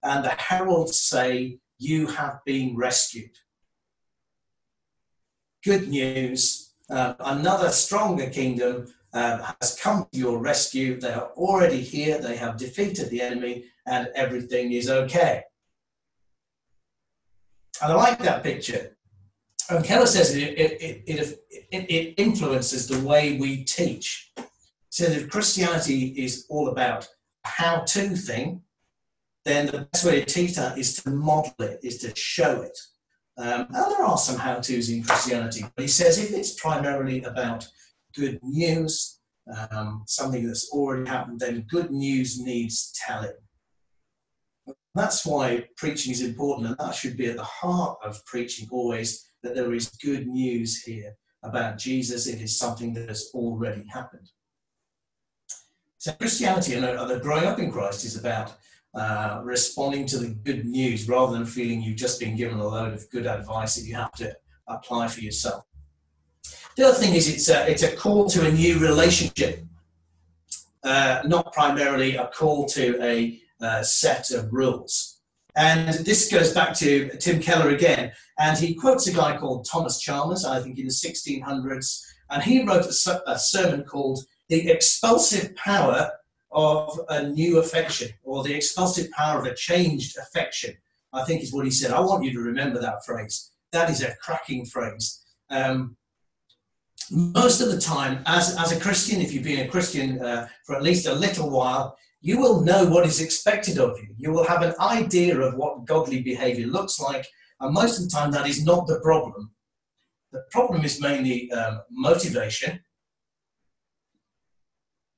and 0.03 0.23
the 0.23 0.35
heralds 0.37 0.99
say, 0.99 1.57
You 1.77 2.07
have 2.07 2.39
been 2.45 2.75
rescued. 2.75 3.31
Good 5.63 5.87
news, 5.89 6.73
uh, 6.89 7.15
another 7.19 7.69
stronger 7.69 8.29
kingdom 8.29 8.87
um, 9.13 9.41
has 9.61 9.79
come 9.81 10.07
to 10.11 10.19
your 10.19 10.37
rescue. 10.37 10.99
They 10.99 11.13
are 11.13 11.29
already 11.35 11.81
here, 11.81 12.19
they 12.19 12.35
have 12.37 12.57
defeated 12.57 13.09
the 13.09 13.21
enemy, 13.21 13.65
and 13.87 14.09
everything 14.15 14.73
is 14.73 14.89
okay. 14.89 15.43
And 17.81 17.93
I 17.93 17.95
like 17.95 18.19
that 18.19 18.43
picture. 18.43 18.95
And 19.69 19.83
Keller 19.83 20.05
says 20.05 20.35
it, 20.35 20.43
it, 20.57 21.03
it, 21.07 21.39
it, 21.71 22.13
influences 22.17 22.87
the 22.87 22.99
way 22.99 23.37
we 23.37 23.63
teach. 23.63 24.31
So 24.89 25.05
if 25.05 25.29
Christianity 25.29 26.13
is 26.17 26.45
all 26.49 26.69
about 26.69 27.07
how 27.43 27.81
to 27.81 28.15
thing, 28.15 28.61
then 29.45 29.67
the 29.67 29.87
best 29.91 30.03
way 30.05 30.19
to 30.21 30.25
teach 30.25 30.55
that 30.55 30.77
is 30.77 31.01
to 31.03 31.09
model 31.11 31.53
it, 31.59 31.79
is 31.83 31.99
to 31.99 32.13
show 32.15 32.61
it. 32.61 32.77
Um, 33.37 33.67
and 33.69 33.91
there 33.91 34.03
are 34.03 34.17
some 34.17 34.39
how 34.39 34.55
to's 34.55 34.89
in 34.89 35.03
Christianity, 35.03 35.65
but 35.75 35.83
he 35.83 35.87
says 35.87 36.17
if 36.17 36.31
it's 36.31 36.59
primarily 36.59 37.23
about 37.23 37.67
good 38.15 38.39
news, 38.41 39.19
um, 39.71 40.03
something 40.07 40.47
that's 40.47 40.71
already 40.71 41.07
happened, 41.07 41.39
then 41.39 41.65
good 41.69 41.91
news 41.91 42.39
needs 42.39 42.93
telling. 43.05 43.33
That's 44.95 45.25
why 45.25 45.67
preaching 45.75 46.13
is 46.13 46.21
important, 46.21 46.69
and 46.69 46.77
that 46.79 46.95
should 46.95 47.17
be 47.17 47.27
at 47.27 47.35
the 47.35 47.43
heart 47.43 47.99
of 48.03 48.25
preaching 48.25 48.67
always 48.71 49.29
that 49.43 49.53
there 49.53 49.73
is 49.73 49.89
good 50.03 50.27
news 50.27 50.81
here 50.81 51.13
about 51.43 51.77
Jesus. 51.77 52.27
It 52.27 52.41
is 52.41 52.57
something 52.57 52.93
that 52.93 53.09
has 53.09 53.29
already 53.33 53.85
happened. 53.93 54.29
So, 55.97 56.13
Christianity 56.13 56.75
and 56.75 56.83
the 56.85 57.19
growing 57.21 57.43
up 57.43 57.59
in 57.59 57.71
Christ 57.71 58.05
is 58.05 58.17
about 58.17 58.53
uh, 58.95 59.41
responding 59.43 60.05
to 60.07 60.17
the 60.17 60.29
good 60.29 60.65
news 60.65 61.07
rather 61.09 61.33
than 61.33 61.45
feeling 61.45 61.81
you've 61.81 61.97
just 61.97 62.19
been 62.19 62.35
given 62.35 62.59
a 62.59 62.67
load 62.67 62.93
of 62.93 63.09
good 63.09 63.25
advice 63.25 63.75
that 63.75 63.85
you 63.85 63.95
have 63.95 64.13
to 64.13 64.35
apply 64.67 65.07
for 65.07 65.19
yourself. 65.19 65.65
The 66.75 66.87
other 66.87 66.97
thing 66.97 67.13
is 67.13 67.27
it's 67.27 67.49
a, 67.49 67.69
it's 67.69 67.83
a 67.83 67.95
call 67.95 68.29
to 68.29 68.47
a 68.47 68.51
new 68.51 68.79
relationship, 68.79 69.63
uh, 70.83 71.21
not 71.25 71.53
primarily 71.53 72.15
a 72.15 72.27
call 72.27 72.65
to 72.67 73.01
a 73.01 73.41
uh, 73.61 73.83
set 73.83 74.31
of 74.31 74.51
rules. 74.53 75.19
And 75.57 75.93
this 76.05 76.29
goes 76.29 76.53
back 76.53 76.73
to 76.75 77.09
Tim 77.17 77.41
Keller 77.41 77.69
again, 77.69 78.11
and 78.37 78.57
he 78.57 78.75
quotes 78.75 79.07
a 79.07 79.13
guy 79.13 79.37
called 79.37 79.65
Thomas 79.65 79.99
Chalmers, 79.99 80.43
I 80.43 80.61
think 80.61 80.77
in 80.77 80.85
the 80.85 80.91
1600s, 80.91 82.01
and 82.29 82.43
he 82.43 82.63
wrote 82.63 82.85
a, 82.85 83.21
a 83.31 83.39
sermon 83.39 83.83
called 83.83 84.25
The 84.49 84.69
Expulsive 84.69 85.55
Power 85.55 86.11
of 86.55 86.99
a 87.09 87.27
new 87.27 87.59
affection 87.59 88.09
or 88.23 88.43
the 88.43 88.53
expulsive 88.53 89.11
power 89.11 89.39
of 89.39 89.45
a 89.45 89.53
changed 89.53 90.17
affection, 90.17 90.73
I 91.13 91.23
think 91.25 91.43
is 91.43 91.53
what 91.53 91.65
he 91.65 91.71
said. 91.71 91.91
I 91.91 91.99
want 91.99 92.23
you 92.23 92.31
to 92.33 92.39
remember 92.39 92.79
that 92.79 93.05
phrase. 93.05 93.51
That 93.71 93.89
is 93.89 94.01
a 94.01 94.15
cracking 94.21 94.65
phrase. 94.65 95.21
Um, 95.49 95.97
most 97.11 97.61
of 97.61 97.71
the 97.71 97.79
time, 97.79 98.23
as, 98.25 98.55
as 98.57 98.71
a 98.71 98.79
Christian, 98.79 99.21
if 99.21 99.33
you've 99.33 99.43
been 99.43 99.65
a 99.65 99.69
Christian 99.69 100.19
uh, 100.21 100.47
for 100.65 100.75
at 100.75 100.81
least 100.81 101.07
a 101.07 101.13
little 101.13 101.49
while, 101.49 101.97
you 102.21 102.39
will 102.39 102.61
know 102.61 102.85
what 102.85 103.05
is 103.05 103.21
expected 103.21 103.77
of 103.77 103.97
you. 103.99 104.07
You 104.17 104.31
will 104.31 104.45
have 104.45 104.63
an 104.63 104.73
idea 104.79 105.37
of 105.39 105.55
what 105.55 105.85
godly 105.85 106.23
behavior 106.23 106.67
looks 106.67 106.99
like, 106.99 107.27
and 107.59 107.73
most 107.73 107.99
of 107.99 108.05
the 108.05 108.09
time, 108.09 108.31
that 108.31 108.47
is 108.47 108.65
not 108.65 108.87
the 108.87 108.99
problem. 109.01 109.51
The 110.31 110.43
problem 110.51 110.83
is 110.83 110.99
mainly 110.99 111.51
um, 111.51 111.81
motivation, 111.91 112.79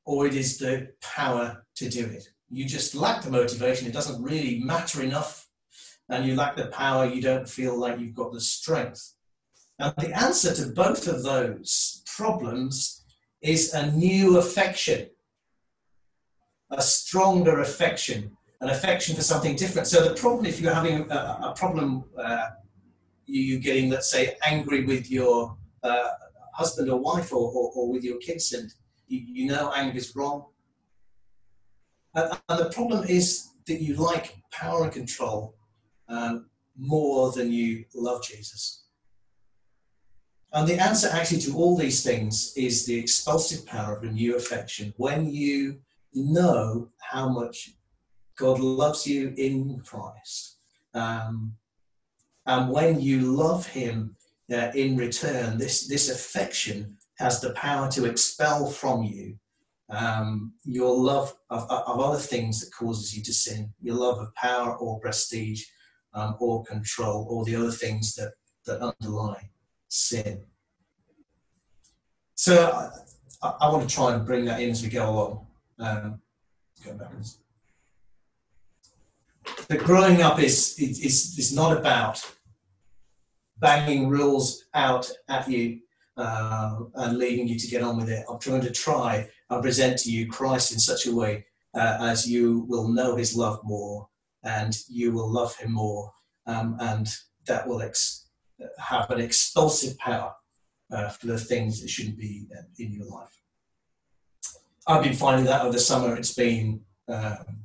or 0.07 0.25
it 0.25 0.33
is 0.33 0.57
the 0.57 0.87
power 1.01 1.65
to 1.75 1.89
do 1.89 2.05
it. 2.05 2.29
You 2.49 2.63
just 2.63 2.95
lack 2.95 3.21
the 3.21 3.29
motivation, 3.29 3.87
it 3.87 3.93
doesn't 3.93 4.23
really 4.23 4.59
matter 4.59 5.03
enough, 5.03 5.49
and 6.09 6.25
you 6.25 6.33
lack 6.33 6.55
the 6.55 6.67
power, 6.67 7.05
you 7.05 7.21
don't 7.21 7.47
feel 7.47 7.77
like 7.77 7.99
you've 7.99 8.15
got 8.15 8.31
the 8.31 8.39
strength. 8.39 9.15
And 9.79 9.93
the 9.97 10.17
answer 10.17 10.55
to 10.55 10.67
both 10.67 11.09
of 11.09 11.23
those 11.23 12.03
problems 12.05 13.03
is 13.41 13.73
a 13.73 13.91
new 13.91 14.37
affection, 14.37 15.09
a 16.71 16.81
stronger 16.81 17.59
affection, 17.59 18.31
an 18.61 18.69
affection 18.69 19.13
for 19.13 19.23
something 19.23 19.57
different. 19.57 19.87
So, 19.87 20.07
the 20.07 20.15
problem, 20.15 20.45
if 20.45 20.61
you're 20.61 20.73
having 20.73 21.11
a, 21.11 21.39
a 21.49 21.53
problem, 21.55 22.05
uh, 22.17 22.47
you 23.25 23.59
getting, 23.59 23.89
let's 23.89 24.09
say, 24.09 24.37
angry 24.41 24.85
with 24.85 25.11
your 25.11 25.57
uh, 25.83 26.11
husband 26.53 26.89
or 26.89 26.97
wife 26.97 27.33
or, 27.33 27.51
or, 27.51 27.71
or, 27.75 27.91
with 27.91 28.05
your 28.05 28.17
kids, 28.19 28.53
and 28.53 28.73
you, 29.07 29.19
you 29.19 29.47
know 29.47 29.71
anger 29.75 29.97
is 29.97 30.15
wrong. 30.15 30.45
And, 32.15 32.31
and, 32.49 32.59
the 32.59 32.69
problem 32.69 33.05
is 33.07 33.49
that 33.67 33.81
you 33.81 33.95
like 33.95 34.35
power 34.51 34.83
and 34.83 34.91
control 34.91 35.55
um, 36.07 36.47
more 36.77 37.31
than 37.31 37.51
you 37.51 37.85
love 37.93 38.23
Jesus. 38.23 38.83
And 40.53 40.67
the 40.67 40.81
answer 40.81 41.09
actually 41.11 41.41
to 41.41 41.55
all 41.55 41.75
these 41.75 42.03
things 42.03 42.53
is 42.55 42.85
the 42.85 42.97
expulsive 42.97 43.65
power 43.65 43.97
of 43.97 44.03
a 44.03 44.11
new 44.11 44.35
affection. 44.37 44.93
When 44.97 45.29
you 45.29 45.79
know 46.13 46.89
how 46.99 47.29
much 47.29 47.71
God 48.37 48.59
loves 48.59 49.05
you 49.05 49.33
in 49.37 49.81
Christ, 49.81 50.57
um, 50.93 51.53
and 52.45 52.71
when 52.71 53.01
you 53.01 53.19
love 53.19 53.67
Him 53.67 54.15
uh, 54.51 54.71
in 54.73 54.95
return, 54.95 55.57
this, 55.57 55.87
this 55.87 56.09
affection 56.09 56.96
has 57.17 57.41
the 57.41 57.51
power 57.51 57.89
to 57.91 58.05
expel 58.05 58.69
from 58.69 59.03
you 59.03 59.37
um, 59.89 60.53
your 60.65 60.95
love 60.95 61.33
of, 61.49 61.63
of 61.69 61.99
other 61.99 62.19
things 62.19 62.59
that 62.59 62.73
causes 62.73 63.15
you 63.15 63.23
to 63.23 63.33
sin, 63.33 63.73
your 63.81 63.95
love 63.95 64.19
of 64.19 64.33
power 64.35 64.75
or 64.75 64.99
prestige 64.99 65.63
um, 66.13 66.35
or 66.39 66.63
control, 66.63 67.25
or 67.29 67.45
the 67.45 67.55
other 67.55 67.71
things 67.71 68.15
that, 68.15 68.33
that 68.65 68.81
underlie 68.81 69.49
sin. 69.87 70.41
So 72.35 72.91
I, 73.41 73.53
I, 73.61 73.69
want 73.71 73.87
to 73.87 73.95
try 73.95 74.13
and 74.13 74.25
bring 74.25 74.45
that 74.45 74.59
in 74.59 74.69
as 74.69 74.83
we 74.83 74.89
go 74.89 75.09
along. 75.09 75.47
Um, 75.79 76.21
go 76.85 76.93
backwards. 76.93 77.39
But 79.69 79.79
growing 79.79 80.21
up 80.21 80.39
is, 80.39 80.77
is, 80.77 81.37
is 81.37 81.55
not 81.55 81.75
about 81.75 82.23
banging 83.59 84.09
rules 84.09 84.65
out 84.73 85.09
at 85.29 85.49
you 85.49 85.79
uh, 86.17 86.79
and 86.95 87.17
leaving 87.17 87.47
you 87.47 87.57
to 87.57 87.67
get 87.67 87.83
on 87.83 87.97
with 87.97 88.09
it. 88.09 88.25
I'm 88.29 88.39
trying 88.39 88.61
to 88.61 88.71
try 88.71 89.29
and 89.49 89.61
present 89.61 89.99
to 89.99 90.11
you 90.11 90.27
Christ 90.27 90.71
in 90.71 90.79
such 90.79 91.05
a 91.05 91.15
way 91.15 91.45
uh, 91.73 91.97
as 92.01 92.27
you 92.27 92.65
will 92.67 92.87
know 92.87 93.15
his 93.15 93.35
love 93.35 93.59
more 93.63 94.07
and 94.43 94.77
you 94.89 95.11
will 95.11 95.31
love 95.31 95.55
him 95.57 95.73
more 95.73 96.11
um, 96.47 96.77
and 96.79 97.07
that 97.45 97.67
will 97.67 97.81
ex- 97.81 98.27
have 98.79 99.09
an 99.11 99.19
expulsive 99.19 99.97
power 99.97 100.33
uh, 100.91 101.09
for 101.09 101.27
the 101.27 101.37
things 101.37 101.81
that 101.81 101.89
shouldn't 101.89 102.17
be 102.17 102.47
uh, 102.57 102.63
in 102.79 102.91
your 102.91 103.05
life. 103.05 103.41
I've 104.87 105.03
been 105.03 105.13
finding 105.13 105.45
that 105.45 105.61
over 105.61 105.73
the 105.73 105.79
summer. 105.79 106.15
It's 106.15 106.33
been 106.33 106.81
um, 107.09 107.63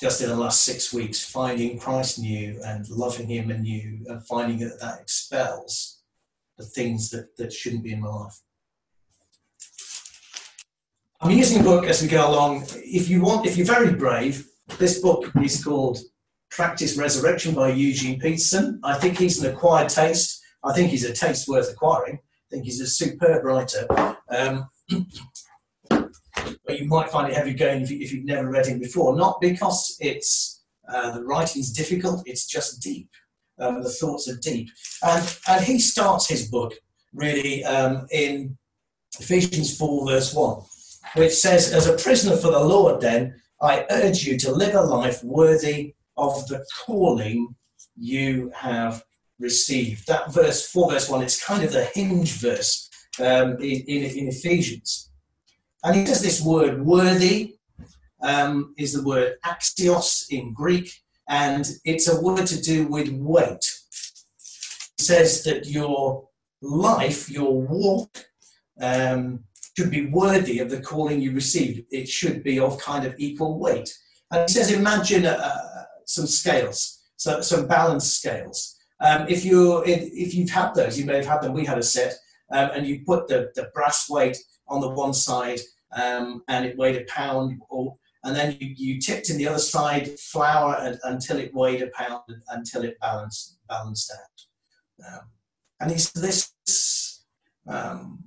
just 0.00 0.22
in 0.22 0.28
the 0.28 0.36
last 0.36 0.64
six 0.64 0.92
weeks, 0.94 1.24
finding 1.24 1.78
Christ 1.78 2.20
new 2.20 2.60
and 2.64 2.88
loving 2.88 3.28
Him 3.28 3.50
anew, 3.50 4.04
and 4.06 4.24
finding 4.26 4.58
that 4.60 4.80
that 4.80 5.00
expels 5.00 5.99
the 6.60 6.66
things 6.66 7.10
that, 7.10 7.36
that 7.38 7.52
shouldn't 7.52 7.82
be 7.82 7.92
in 7.92 8.00
my 8.00 8.08
life. 8.08 8.38
I'm 11.22 11.30
using 11.30 11.60
a 11.60 11.64
book 11.64 11.86
as 11.86 12.02
we 12.02 12.08
go 12.08 12.28
along. 12.28 12.66
If 12.76 13.08
you 13.08 13.22
want, 13.22 13.46
if 13.46 13.56
you're 13.56 13.66
very 13.66 13.94
brave, 13.94 14.46
this 14.78 15.00
book 15.00 15.30
is 15.42 15.64
called 15.64 15.98
Practice 16.50 16.96
Resurrection 16.96 17.54
by 17.54 17.70
Eugene 17.70 18.20
Peterson. 18.20 18.80
I 18.84 18.94
think 18.94 19.18
he's 19.18 19.42
an 19.42 19.52
acquired 19.52 19.88
taste. 19.88 20.42
I 20.62 20.72
think 20.72 20.90
he's 20.90 21.04
a 21.04 21.12
taste 21.12 21.48
worth 21.48 21.70
acquiring. 21.72 22.16
I 22.16 22.46
think 22.50 22.64
he's 22.64 22.80
a 22.80 22.86
superb 22.86 23.44
writer. 23.44 23.86
Um, 24.28 24.68
but 25.88 26.78
you 26.78 26.86
might 26.86 27.10
find 27.10 27.30
it 27.30 27.36
heavy 27.36 27.54
going 27.54 27.82
if, 27.82 27.90
you, 27.90 28.18
have 28.18 28.26
never 28.26 28.50
read 28.50 28.66
him 28.66 28.78
before. 28.78 29.16
Not 29.16 29.40
because 29.40 29.96
it's 30.00 30.62
uh, 30.92 31.12
the 31.12 31.24
writing 31.24 31.60
is 31.60 31.72
difficult; 31.72 32.22
it's 32.26 32.46
just 32.46 32.82
deep. 32.82 33.08
Um, 33.60 33.82
the 33.82 33.90
thoughts 33.90 34.28
are 34.28 34.36
deep, 34.36 34.70
and 35.02 35.38
and 35.48 35.64
he 35.64 35.78
starts 35.78 36.28
his 36.28 36.48
book 36.48 36.74
really 37.12 37.64
um, 37.64 38.06
in 38.10 38.56
Ephesians 39.18 39.76
four 39.76 40.06
verse 40.08 40.32
one, 40.34 40.62
which 41.14 41.32
says, 41.32 41.72
"As 41.72 41.86
a 41.86 41.96
prisoner 41.96 42.36
for 42.36 42.50
the 42.50 42.64
Lord, 42.64 43.00
then 43.00 43.40
I 43.60 43.86
urge 43.90 44.24
you 44.24 44.38
to 44.38 44.52
live 44.52 44.74
a 44.74 44.80
life 44.80 45.22
worthy 45.22 45.94
of 46.16 46.46
the 46.48 46.64
calling 46.84 47.54
you 47.96 48.50
have 48.54 49.04
received. 49.38 50.06
That 50.06 50.32
verse 50.32 50.70
4, 50.70 50.92
verse 50.92 51.08
1, 51.08 51.22
it's 51.22 51.44
kind 51.44 51.64
of 51.64 51.72
the 51.72 51.84
hinge 51.84 52.32
verse 52.40 52.88
um, 53.18 53.56
in, 53.60 53.82
in, 53.86 54.18
in, 54.18 54.28
Ephesians. 54.28 55.10
And 55.82 55.96
he 55.96 56.06
says 56.06 56.22
this 56.22 56.42
word 56.42 56.84
worthy 56.84 57.56
um, 58.22 58.74
is 58.78 58.92
the 58.92 59.02
word 59.02 59.34
axios 59.44 60.26
in 60.30 60.52
Greek, 60.52 60.92
and 61.30 61.66
it's 61.84 62.08
a 62.08 62.20
word 62.20 62.44
to 62.46 62.60
do 62.60 62.86
with 62.88 63.08
weight. 63.10 63.64
It 64.98 65.02
says 65.02 65.44
that 65.44 65.66
your 65.66 66.28
life, 66.60 67.30
your 67.30 67.62
walk, 67.62 68.26
um, 68.82 69.44
should 69.76 69.90
be 69.90 70.06
worthy 70.06 70.58
of 70.58 70.70
the 70.70 70.80
calling 70.80 71.20
you 71.20 71.32
received. 71.32 71.86
It 71.90 72.08
should 72.08 72.42
be 72.42 72.58
of 72.58 72.78
kind 72.78 73.06
of 73.06 73.14
equal 73.16 73.58
weight. 73.58 73.96
And 74.32 74.42
he 74.48 74.52
says, 74.52 74.72
imagine 74.72 75.24
a, 75.24 75.86
some 76.04 76.26
scales, 76.26 77.00
so 77.16 77.40
some 77.40 77.68
balance 77.68 78.12
scales. 78.12 78.76
Um, 79.00 79.26
if 79.28 79.44
you 79.44 79.82
if 79.84 80.34
you've 80.34 80.50
had 80.50 80.74
those, 80.74 80.98
you 80.98 81.06
may 81.06 81.16
have 81.16 81.26
had 81.26 81.42
them. 81.42 81.54
We 81.54 81.64
had 81.64 81.78
a 81.78 81.82
set, 81.82 82.14
um, 82.52 82.70
and 82.74 82.86
you 82.86 83.02
put 83.06 83.28
the, 83.28 83.50
the 83.54 83.70
brass 83.72 84.10
weight 84.10 84.36
on 84.68 84.80
the 84.80 84.90
one 84.90 85.14
side, 85.14 85.60
um, 85.92 86.42
and 86.48 86.66
it 86.66 86.76
weighed 86.76 87.00
a 87.00 87.04
pound, 87.04 87.60
or 87.70 87.96
and 88.24 88.36
then 88.36 88.56
you, 88.60 88.74
you 88.76 89.00
tipped 89.00 89.30
in 89.30 89.38
the 89.38 89.48
other 89.48 89.58
side 89.58 90.18
flour 90.18 90.96
until 91.04 91.38
it 91.38 91.54
weighed 91.54 91.82
a 91.82 91.88
pound, 91.88 92.22
until 92.48 92.84
it 92.84 92.98
balanced 93.00 93.58
balanced 93.68 94.12
out. 94.12 95.12
Um, 95.12 95.20
and 95.80 96.00
said, 96.00 96.22
"This 96.22 97.24
um, 97.66 98.24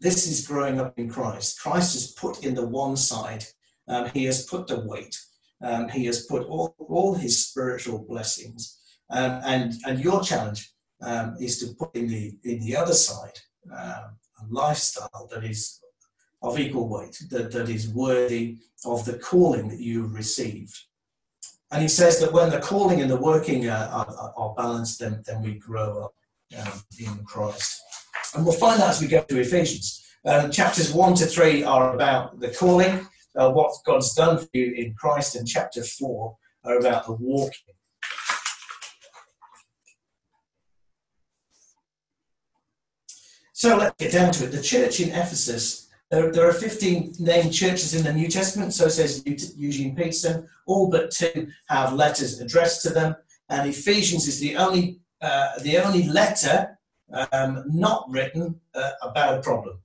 this 0.00 0.26
is 0.26 0.46
growing 0.46 0.80
up 0.80 0.98
in 0.98 1.08
Christ. 1.08 1.60
Christ 1.60 1.94
has 1.94 2.12
put 2.12 2.44
in 2.44 2.54
the 2.54 2.66
one 2.66 2.96
side. 2.96 3.44
Um, 3.86 4.10
he 4.12 4.24
has 4.24 4.46
put 4.46 4.66
the 4.66 4.80
weight." 4.80 5.16
Um, 5.60 5.88
he 5.88 6.04
has 6.06 6.24
put 6.26 6.46
all, 6.46 6.74
all 6.78 7.14
his 7.14 7.48
spiritual 7.48 7.98
blessings. 8.08 8.78
Um, 9.10 9.40
and, 9.44 9.74
and 9.86 9.98
your 9.98 10.22
challenge 10.22 10.72
um, 11.02 11.36
is 11.40 11.58
to 11.58 11.74
put 11.74 11.96
in 11.96 12.06
the, 12.06 12.38
in 12.44 12.60
the 12.60 12.76
other 12.76 12.94
side 12.94 13.38
a 14.40 14.46
lifestyle 14.48 15.28
that 15.30 15.44
is 15.44 15.80
of 16.42 16.58
equal 16.58 16.88
weight, 16.88 17.20
that, 17.30 17.50
that 17.52 17.68
is 17.68 17.88
worthy 17.88 18.58
of 18.84 19.04
the 19.04 19.18
calling 19.18 19.68
that 19.68 19.80
you've 19.80 20.14
received. 20.14 20.76
And 21.70 21.82
he 21.82 21.88
says 21.88 22.18
that 22.20 22.32
when 22.32 22.50
the 22.50 22.60
calling 22.60 23.00
and 23.00 23.10
the 23.10 23.16
working 23.16 23.68
are, 23.68 23.88
are, 23.88 24.32
are 24.36 24.54
balanced, 24.54 25.00
then, 25.00 25.22
then 25.26 25.42
we 25.42 25.54
grow 25.54 26.04
up 26.04 26.14
um, 26.58 26.82
in 26.98 27.24
Christ. 27.24 27.82
And 28.34 28.44
we'll 28.44 28.54
find 28.54 28.80
that 28.80 28.90
as 28.90 29.00
we 29.00 29.08
go 29.08 29.22
to 29.22 29.40
Ephesians. 29.40 30.04
Um, 30.24 30.50
chapters 30.50 30.92
1 30.92 31.14
to 31.16 31.26
3 31.26 31.64
are 31.64 31.94
about 31.94 32.40
the 32.40 32.48
calling, 32.48 33.06
uh, 33.36 33.50
what 33.50 33.72
God's 33.84 34.14
done 34.14 34.38
for 34.38 34.48
you 34.52 34.72
in 34.72 34.94
Christ, 34.94 35.36
and 35.36 35.46
chapter 35.46 35.82
4 35.82 36.36
are 36.64 36.78
about 36.78 37.06
the 37.06 37.12
walking. 37.12 37.74
So 43.52 43.76
let's 43.76 43.96
get 43.98 44.12
down 44.12 44.32
to 44.34 44.44
it. 44.44 44.52
The 44.52 44.62
church 44.62 45.00
in 45.00 45.08
Ephesus, 45.08 45.87
there, 46.10 46.32
there 46.32 46.48
are 46.48 46.52
15 46.52 47.14
named 47.18 47.52
churches 47.52 47.94
in 47.94 48.04
the 48.04 48.12
New 48.12 48.28
Testament, 48.28 48.72
so 48.72 48.88
says 48.88 49.22
Eugene 49.56 49.94
Peterson, 49.94 50.48
all 50.66 50.90
but 50.90 51.10
two 51.10 51.48
have 51.68 51.92
letters 51.92 52.40
addressed 52.40 52.82
to 52.82 52.90
them, 52.90 53.14
and 53.48 53.68
Ephesians 53.68 54.26
is 54.26 54.40
the 54.40 54.56
only, 54.56 55.00
uh, 55.20 55.58
the 55.60 55.78
only 55.78 56.04
letter 56.04 56.78
um, 57.32 57.64
not 57.66 58.06
written 58.10 58.60
uh, 58.74 58.92
about 59.02 59.38
a 59.38 59.42
problem 59.42 59.78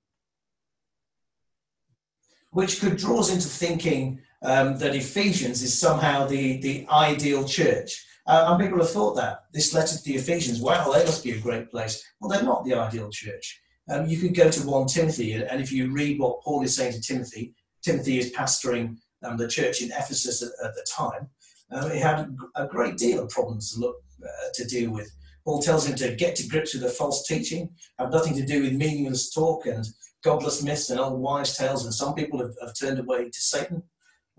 which 2.53 2.80
could 2.80 2.98
draw 2.98 3.20
us 3.20 3.34
into 3.34 3.48
thinking 3.48 4.20
um, 4.44 4.77
that 4.77 4.96
Ephesians 4.96 5.62
is 5.62 5.77
somehow 5.77 6.25
the, 6.25 6.58
the 6.62 6.88
ideal 6.89 7.44
church. 7.44 8.06
Uh, 8.25 8.46
and 8.48 8.63
people 8.63 8.80
have 8.80 8.92
thought 8.92 9.15
that 9.15 9.46
this 9.53 9.74
letter 9.74 9.98
to 9.98 10.03
the 10.03 10.15
Ephesians, 10.15 10.62
wow, 10.62 10.92
they 10.92 11.03
must 11.03 11.24
be 11.24 11.32
a 11.32 11.39
great 11.39 11.70
place. 11.70 12.03
Well, 12.20 12.30
they're 12.30 12.44
not 12.44 12.63
the 12.63 12.75
ideal 12.75 13.10
church. 13.10 13.60
Um, 13.90 14.08
you 14.08 14.18
could 14.18 14.36
go 14.36 14.50
to 14.50 14.62
1 14.62 14.88
Timothy, 14.88 15.34
and 15.34 15.62
if 15.62 15.72
you 15.72 15.92
read 15.92 16.20
what 16.20 16.42
Paul 16.42 16.63
is 16.63 16.75
saying 16.75 16.94
to 16.94 17.02
Timothy, 17.02 17.54
Timothy 17.84 18.18
is 18.18 18.32
pastoring 18.32 18.98
um, 19.24 19.38
the 19.38 19.48
church 19.48 19.82
in 19.82 19.92
Ephesus 19.92 20.42
at, 20.42 20.66
at 20.66 20.74
the 20.74 20.86
time. 20.90 21.30
Um, 21.72 21.92
he 21.92 22.00
had 22.00 22.36
a 22.56 22.68
great 22.68 22.98
deal 22.98 23.22
of 23.24 23.30
problems 23.30 23.74
to 23.74 23.80
look 23.80 23.96
uh, 24.24 24.50
to 24.54 24.66
deal 24.66 24.92
with. 24.92 25.12
Paul 25.44 25.62
tells 25.62 25.86
him 25.86 25.96
to 25.98 26.16
get 26.16 26.36
to 26.38 26.48
grips 26.48 26.74
with 26.74 26.84
the 26.84 26.90
false 26.90 27.28
teaching, 27.28 27.70
have 28.00 28.12
nothing 28.12 28.36
to 28.36 28.46
do 28.46 28.63
with 28.63 28.74
meaningless 28.74 29.34
talk 29.34 29.66
and 29.66 29.86
godless 30.24 30.63
myths 30.63 30.90
and 30.90 31.00
old 31.00 31.20
wives' 31.20 31.58
tales. 31.58 31.84
And 31.84 31.94
some 31.94 32.13
people 32.13 32.40
have, 32.40 32.54
have 32.62 32.74
turned 32.80 33.00
away 33.00 33.25
to 33.25 33.42
Satan. 33.42 33.84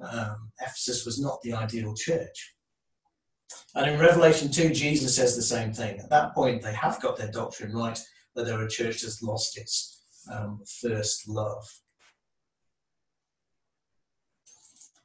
Um, 0.03 0.51
Ephesus 0.61 1.05
was 1.05 1.21
not 1.21 1.43
the 1.43 1.53
ideal 1.53 1.95
church. 1.95 2.55
And 3.75 3.91
in 3.91 4.01
Revelation 4.01 4.51
2, 4.51 4.71
Jesus 4.71 5.17
says 5.17 5.37
the 5.37 5.43
same 5.43 5.73
thing. 5.73 6.01
At 6.01 6.11
that 6.11 6.35
point, 6.35 6.63
they 6.63 6.73
have 6.73 7.01
got 7.03 7.17
their 7.17 7.31
doctrine 7.31 7.73
right, 7.73 8.01
they're 8.35 8.63
a 8.63 8.69
church 8.69 9.03
that's 9.03 9.23
lost 9.23 9.57
its 9.59 10.03
um, 10.33 10.61
first 10.81 11.29
love. 11.29 11.65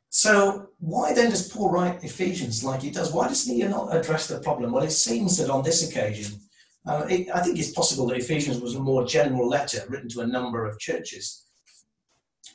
So 0.09 0.69
why 0.79 1.13
then 1.13 1.29
does 1.29 1.47
Paul 1.49 1.71
write 1.71 2.03
Ephesians 2.03 2.63
like 2.63 2.81
he 2.81 2.89
does? 2.89 3.13
Why 3.13 3.27
doesn't 3.27 3.53
he 3.53 3.63
not 3.63 3.95
address 3.95 4.27
the 4.27 4.39
problem? 4.39 4.71
Well, 4.71 4.83
it 4.83 4.91
seems 4.91 5.37
that 5.37 5.51
on 5.51 5.63
this 5.63 5.87
occasion, 5.87 6.39
uh, 6.85 7.05
it, 7.07 7.27
I 7.33 7.41
think 7.41 7.59
it's 7.59 7.71
possible 7.71 8.07
that 8.07 8.17
Ephesians 8.17 8.59
was 8.59 8.75
a 8.75 8.79
more 8.79 9.05
general 9.05 9.47
letter 9.47 9.83
written 9.87 10.09
to 10.09 10.21
a 10.21 10.27
number 10.27 10.65
of 10.65 10.79
churches. 10.79 11.45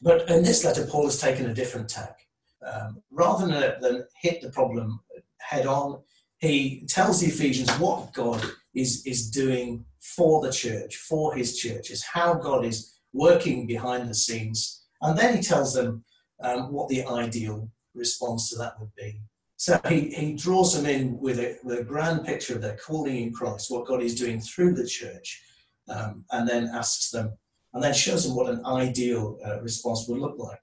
But 0.02 0.28
in 0.28 0.43
this 0.43 0.64
letter, 0.64 0.87
Paul 0.87 1.04
has 1.04 1.21
taken 1.21 1.47
a 1.47 1.54
different 1.54 1.88
tack. 1.88 2.19
Um, 2.66 3.02
rather 3.11 3.47
than, 3.47 3.81
than 3.81 4.04
hit 4.21 4.40
the 4.40 4.50
problem 4.50 5.00
head 5.38 5.66
on, 5.66 6.00
he 6.38 6.85
tells 6.88 7.21
the 7.21 7.28
Ephesians 7.28 7.71
what 7.78 8.12
God 8.12 8.45
is, 8.75 9.04
is 9.07 9.31
doing 9.31 9.85
for 10.00 10.43
the 10.43 10.52
church, 10.52 10.97
for 10.97 11.35
his 11.35 11.59
churches, 11.59 12.02
how 12.02 12.35
God 12.35 12.64
is 12.64 12.99
working 13.12 13.66
behind 13.66 14.09
the 14.09 14.14
scenes. 14.14 14.85
And 15.00 15.19
then 15.19 15.37
he 15.37 15.43
tells 15.43 15.75
them 15.75 16.04
um, 16.43 16.73
what 16.73 16.88
the 16.88 17.04
ideal 17.04 17.71
response 17.95 18.50
to 18.50 18.59
that 18.59 18.78
would 18.81 18.95
be. 18.97 19.21
So 19.57 19.81
he, 19.88 20.11
he 20.11 20.35
draws 20.35 20.75
them 20.75 20.87
in 20.87 21.19
with 21.21 21.38
a, 21.38 21.57
with 21.62 21.78
a 21.78 21.85
grand 21.85 22.25
picture 22.25 22.57
of 22.57 22.62
their 22.62 22.76
calling 22.76 23.16
in 23.16 23.33
Christ, 23.33 23.71
what 23.71 23.87
God 23.87 24.02
is 24.02 24.14
doing 24.14 24.40
through 24.40 24.75
the 24.75 24.87
church, 24.87 25.43
um, 25.88 26.25
and 26.33 26.49
then 26.49 26.71
asks 26.75 27.11
them, 27.11 27.33
and 27.73 27.83
then 27.83 27.95
shows 27.95 28.26
them 28.26 28.37
what 28.37 28.50
an 28.50 28.64
ideal 28.66 29.38
uh, 29.47 29.61
response 29.62 30.07
would 30.09 30.19
look 30.19 30.38
like. 30.38 30.61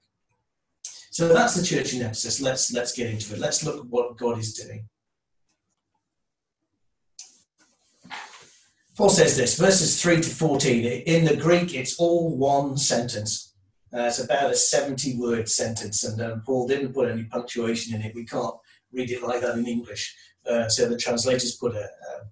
So 1.10 1.28
that's 1.28 1.54
the 1.54 1.64
church 1.64 1.94
in 1.94 2.00
Ephesus. 2.00 2.40
Let's 2.40 2.72
let's 2.72 2.94
get 2.94 3.10
into 3.10 3.34
it. 3.34 3.38
Let's 3.38 3.64
look 3.64 3.80
at 3.80 3.86
what 3.86 4.16
God 4.16 4.38
is 4.38 4.54
doing. 4.54 4.88
Paul 8.96 9.08
says 9.08 9.36
this, 9.36 9.58
verses 9.58 10.00
3 10.02 10.20
to 10.20 10.28
14. 10.28 10.84
In 11.06 11.24
the 11.24 11.36
Greek, 11.36 11.74
it's 11.74 11.98
all 11.98 12.36
one 12.36 12.76
sentence. 12.76 13.54
Uh, 13.94 14.02
it's 14.02 14.18
about 14.18 14.50
a 14.50 14.54
70 14.54 15.16
word 15.16 15.48
sentence, 15.48 16.04
and 16.04 16.20
um, 16.20 16.42
Paul 16.44 16.66
didn't 16.66 16.94
put 16.94 17.10
any 17.10 17.24
punctuation 17.24 17.94
in 17.94 18.02
it. 18.02 18.14
We 18.14 18.24
can't 18.24 18.54
read 18.92 19.10
it 19.10 19.22
like 19.22 19.40
that 19.40 19.58
in 19.58 19.66
English. 19.66 20.14
Uh, 20.48 20.68
so 20.68 20.88
the 20.88 20.96
translators 20.96 21.56
put 21.56 21.74
a, 21.74 21.84
a 21.84 22.26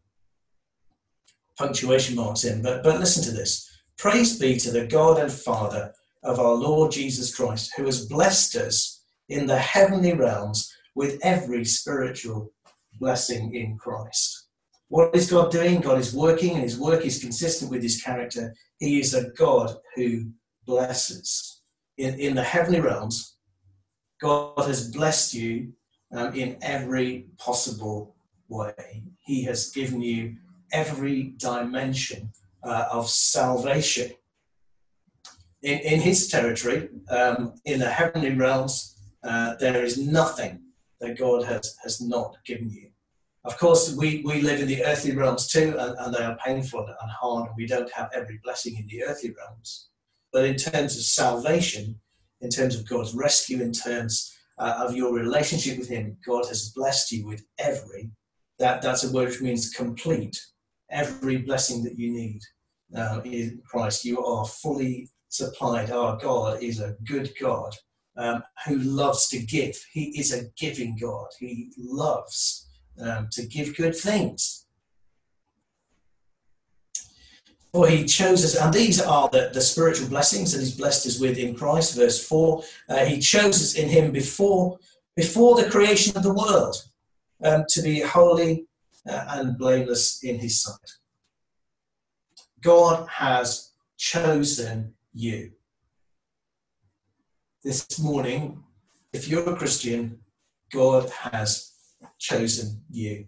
punctuation 1.56 2.16
marks 2.16 2.44
in. 2.44 2.62
But, 2.62 2.82
but 2.82 2.98
listen 2.98 3.22
to 3.24 3.30
this 3.30 3.70
Praise 3.98 4.38
be 4.38 4.56
to 4.56 4.70
the 4.70 4.86
God 4.86 5.18
and 5.18 5.30
Father 5.30 5.92
of 6.22 6.38
our 6.38 6.54
Lord 6.54 6.92
Jesus 6.92 7.34
Christ, 7.34 7.72
who 7.76 7.84
has 7.84 8.06
blessed 8.06 8.56
us 8.56 9.02
in 9.28 9.46
the 9.46 9.58
heavenly 9.58 10.12
realms 10.12 10.74
with 10.94 11.18
every 11.22 11.64
spiritual 11.64 12.52
blessing 12.98 13.54
in 13.54 13.76
Christ. 13.76 14.39
What 14.90 15.14
is 15.14 15.30
God 15.30 15.52
doing? 15.52 15.80
God 15.80 16.00
is 16.00 16.12
working, 16.12 16.54
and 16.54 16.64
his 16.64 16.76
work 16.76 17.06
is 17.06 17.20
consistent 17.20 17.70
with 17.70 17.80
his 17.80 18.02
character. 18.02 18.52
He 18.80 18.98
is 18.98 19.14
a 19.14 19.30
God 19.30 19.76
who 19.94 20.32
blesses. 20.66 21.62
In, 21.96 22.18
in 22.18 22.34
the 22.34 22.42
heavenly 22.42 22.80
realms, 22.80 23.36
God 24.20 24.66
has 24.66 24.90
blessed 24.90 25.32
you 25.32 25.74
um, 26.12 26.34
in 26.34 26.58
every 26.60 27.26
possible 27.38 28.16
way. 28.48 29.04
He 29.24 29.44
has 29.44 29.70
given 29.70 30.02
you 30.02 30.34
every 30.72 31.34
dimension 31.36 32.32
uh, 32.64 32.86
of 32.90 33.08
salvation. 33.08 34.10
In, 35.62 35.78
in 35.78 36.00
His 36.00 36.26
territory, 36.26 36.88
um, 37.10 37.54
in 37.64 37.78
the 37.78 37.90
heavenly 37.90 38.34
realms, 38.34 38.96
uh, 39.22 39.54
there 39.60 39.84
is 39.84 39.98
nothing 39.98 40.62
that 41.00 41.16
God 41.16 41.44
has, 41.44 41.76
has 41.84 42.00
not 42.00 42.38
given 42.44 42.70
you. 42.70 42.89
Of 43.44 43.58
course, 43.58 43.94
we, 43.96 44.22
we 44.24 44.42
live 44.42 44.60
in 44.60 44.68
the 44.68 44.84
earthly 44.84 45.16
realms 45.16 45.48
too, 45.48 45.74
and, 45.78 45.96
and 45.98 46.14
they 46.14 46.22
are 46.22 46.36
painful 46.44 46.86
and 46.86 47.10
hard. 47.10 47.50
We 47.56 47.66
don't 47.66 47.90
have 47.92 48.10
every 48.14 48.38
blessing 48.44 48.76
in 48.76 48.86
the 48.86 49.04
earthly 49.04 49.34
realms. 49.36 49.88
But 50.32 50.44
in 50.44 50.56
terms 50.56 50.96
of 50.96 51.02
salvation, 51.02 51.98
in 52.42 52.50
terms 52.50 52.76
of 52.76 52.88
God's 52.88 53.14
rescue, 53.14 53.62
in 53.62 53.72
terms 53.72 54.32
uh, 54.58 54.84
of 54.86 54.94
your 54.94 55.14
relationship 55.14 55.78
with 55.78 55.88
Him, 55.88 56.18
God 56.26 56.46
has 56.46 56.70
blessed 56.70 57.12
you 57.12 57.26
with 57.26 57.42
every. 57.58 58.10
That 58.58 58.82
that's 58.82 59.04
a 59.04 59.12
word 59.12 59.28
which 59.28 59.40
means 59.40 59.70
complete. 59.70 60.38
Every 60.90 61.38
blessing 61.38 61.82
that 61.84 61.98
you 61.98 62.12
need 62.12 62.40
uh, 62.94 63.22
in 63.24 63.62
Christ, 63.66 64.04
you 64.04 64.22
are 64.22 64.44
fully 64.44 65.08
supplied. 65.30 65.90
Our 65.90 66.18
God 66.18 66.62
is 66.62 66.80
a 66.80 66.96
good 67.06 67.30
God 67.40 67.74
um, 68.18 68.42
who 68.66 68.76
loves 68.76 69.28
to 69.28 69.38
give. 69.38 69.82
He 69.92 70.18
is 70.18 70.34
a 70.34 70.44
giving 70.58 70.98
God. 71.00 71.28
He 71.38 71.72
loves 71.78 72.69
um, 73.02 73.28
to 73.32 73.46
give 73.46 73.76
good 73.76 73.96
things. 73.96 74.66
For 77.72 77.86
he 77.86 78.04
chose 78.04 78.44
us, 78.44 78.56
and 78.56 78.74
these 78.74 79.00
are 79.00 79.28
the, 79.28 79.50
the 79.52 79.60
spiritual 79.60 80.08
blessings 80.08 80.52
that 80.52 80.58
he's 80.58 80.76
blessed 80.76 81.06
us 81.06 81.20
with 81.20 81.38
in 81.38 81.54
Christ, 81.54 81.94
verse 81.96 82.26
4. 82.26 82.62
Uh, 82.88 83.04
he 83.04 83.20
chose 83.20 83.62
us 83.62 83.74
in 83.74 83.88
him 83.88 84.10
before, 84.10 84.78
before 85.14 85.54
the 85.56 85.70
creation 85.70 86.16
of 86.16 86.24
the 86.24 86.34
world 86.34 86.76
um, 87.44 87.64
to 87.68 87.82
be 87.82 88.00
holy 88.00 88.66
uh, 89.08 89.24
and 89.28 89.56
blameless 89.56 90.24
in 90.24 90.38
his 90.38 90.62
sight. 90.62 90.90
God 92.60 93.08
has 93.08 93.70
chosen 93.96 94.94
you. 95.14 95.52
This 97.62 98.00
morning, 98.00 98.64
if 99.12 99.28
you're 99.28 99.48
a 99.48 99.56
Christian, 99.56 100.18
God 100.72 101.08
has 101.10 101.69
chosen 102.18 102.82
you. 102.90 103.26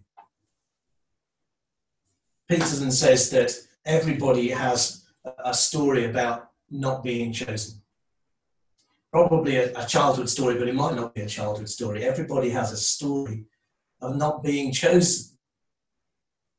Peterson 2.48 2.90
says 2.90 3.30
that 3.30 3.52
everybody 3.85 4.48
has 4.48 5.06
a 5.44 5.54
story 5.54 6.04
about 6.04 6.50
not 6.70 7.02
being 7.02 7.32
chosen. 7.32 7.80
Probably 9.12 9.56
a, 9.56 9.72
a, 9.78 9.87
childhood 9.87 10.28
story, 10.28 10.58
but 10.58 10.68
it 10.68 10.74
might 10.74 10.94
not 10.94 11.14
be 11.14 11.20
a 11.20 11.26
childhood 11.26 11.68
story. 11.68 12.04
Everybody 12.04 12.50
has 12.50 12.72
a 12.72 12.76
story 12.76 13.44
of 14.00 14.16
not 14.16 14.42
being 14.42 14.72
chosen. 14.72 15.37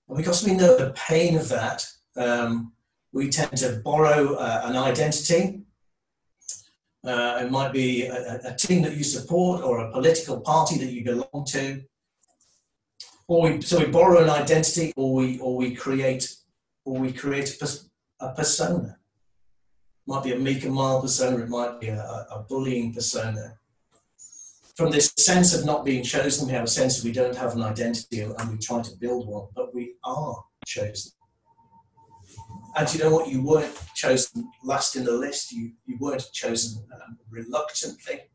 And 0.07 0.17
because 0.17 0.43
we 0.45 0.53
know 0.53 0.77
the 0.77 0.93
pain 0.93 1.35
of 1.35 1.49
that, 1.49 1.85
um, 2.15 2.73
we 3.11 3.29
tend 3.29 3.57
to 3.57 3.81
borrow 3.83 4.35
uh, 4.35 4.61
an 4.65 4.75
identity. 4.75 5.61
Uh, 7.03 7.41
it 7.43 7.51
might 7.51 7.73
be 7.73 8.05
a, 8.05 8.39
a, 8.45 8.55
team 8.55 8.81
that 8.83 8.95
you 8.95 9.03
support 9.03 9.61
or 9.61 9.79
a 9.79 9.91
political 9.91 10.39
party 10.39 10.77
that 10.77 10.91
you 10.91 11.03
belong 11.03 11.45
to. 11.45 11.83
Or 13.33 13.49
we, 13.49 13.61
so 13.63 13.79
we 13.79 13.85
borrow 13.85 14.21
an 14.21 14.29
identity 14.29 14.93
or 14.95 15.15
we, 15.15 15.39
or 15.39 15.57
we 15.57 15.73
create 15.73 16.35
or 16.85 16.99
we 16.99 17.11
create 17.11 17.59
a, 18.19 18.29
persona. 18.35 18.99
It 20.05 20.05
might 20.05 20.23
be 20.23 20.33
a 20.33 20.37
meek 20.37 20.63
and 20.65 20.73
mild 20.75 21.01
persona, 21.01 21.43
it 21.43 21.49
might 21.49 21.79
be 21.79 21.87
a, 21.87 21.99
a 21.99 22.45
bullying 22.47 22.93
persona. 22.93 23.57
From 24.75 24.91
this 24.91 25.11
sense 25.17 25.51
of 25.55 25.65
not 25.65 25.83
being 25.83 26.03
chosen, 26.03 26.45
we 26.45 26.53
have 26.53 26.65
a 26.65 26.67
sense 26.67 26.97
that 26.97 27.07
we 27.07 27.11
don't 27.11 27.35
have 27.35 27.55
an 27.55 27.63
identity 27.63 28.21
and 28.21 28.51
we 28.51 28.59
try 28.59 28.83
to 28.83 28.95
build 28.97 29.27
one, 29.27 29.47
but 29.55 29.73
we 29.73 29.95
are 30.03 30.35
chosen. 30.67 31.13
And 32.77 32.93
you 32.93 32.99
know 32.99 33.09
what? 33.09 33.29
You 33.29 33.41
weren't 33.41 33.75
chosen 33.95 34.51
last 34.63 34.95
in 34.95 35.05
the 35.05 35.11
list. 35.11 35.51
You, 35.51 35.71
you 35.87 35.97
weren't 35.99 36.31
chosen 36.33 36.85
um, 36.93 37.17
reluctantly. 37.31 38.29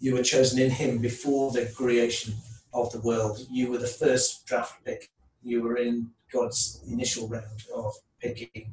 You 0.00 0.14
were 0.14 0.24
chosen 0.24 0.58
in 0.58 0.70
Him 0.70 0.98
before 0.98 1.52
the 1.52 1.66
creation 1.66 2.34
of 2.72 2.90
the 2.92 3.00
world. 3.00 3.38
You 3.50 3.70
were 3.70 3.78
the 3.78 3.86
first 3.86 4.46
draft 4.46 4.84
pick 4.84 5.10
you 5.42 5.62
were 5.62 5.76
in 5.76 6.10
God's 6.32 6.82
initial 6.86 7.28
round 7.28 7.64
of 7.74 7.94
picking. 8.20 8.72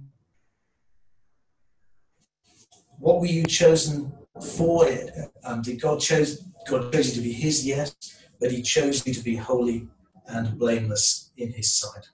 What 2.99 3.19
were 3.19 3.27
you 3.27 3.45
chosen 3.45 4.11
for? 4.55 4.87
It 4.87 5.11
um, 5.43 5.61
did 5.61 5.81
God 5.81 5.99
chose 5.99 6.43
God 6.67 6.91
chose 6.91 7.09
you 7.09 7.15
to 7.15 7.21
be 7.21 7.33
His? 7.33 7.65
Yes, 7.65 7.95
but 8.39 8.51
He 8.51 8.61
chose 8.61 9.05
you 9.05 9.13
to 9.13 9.23
be 9.23 9.35
holy 9.35 9.87
and 10.27 10.57
blameless 10.57 11.31
in 11.37 11.51
His 11.51 11.71
sight. 11.73 12.07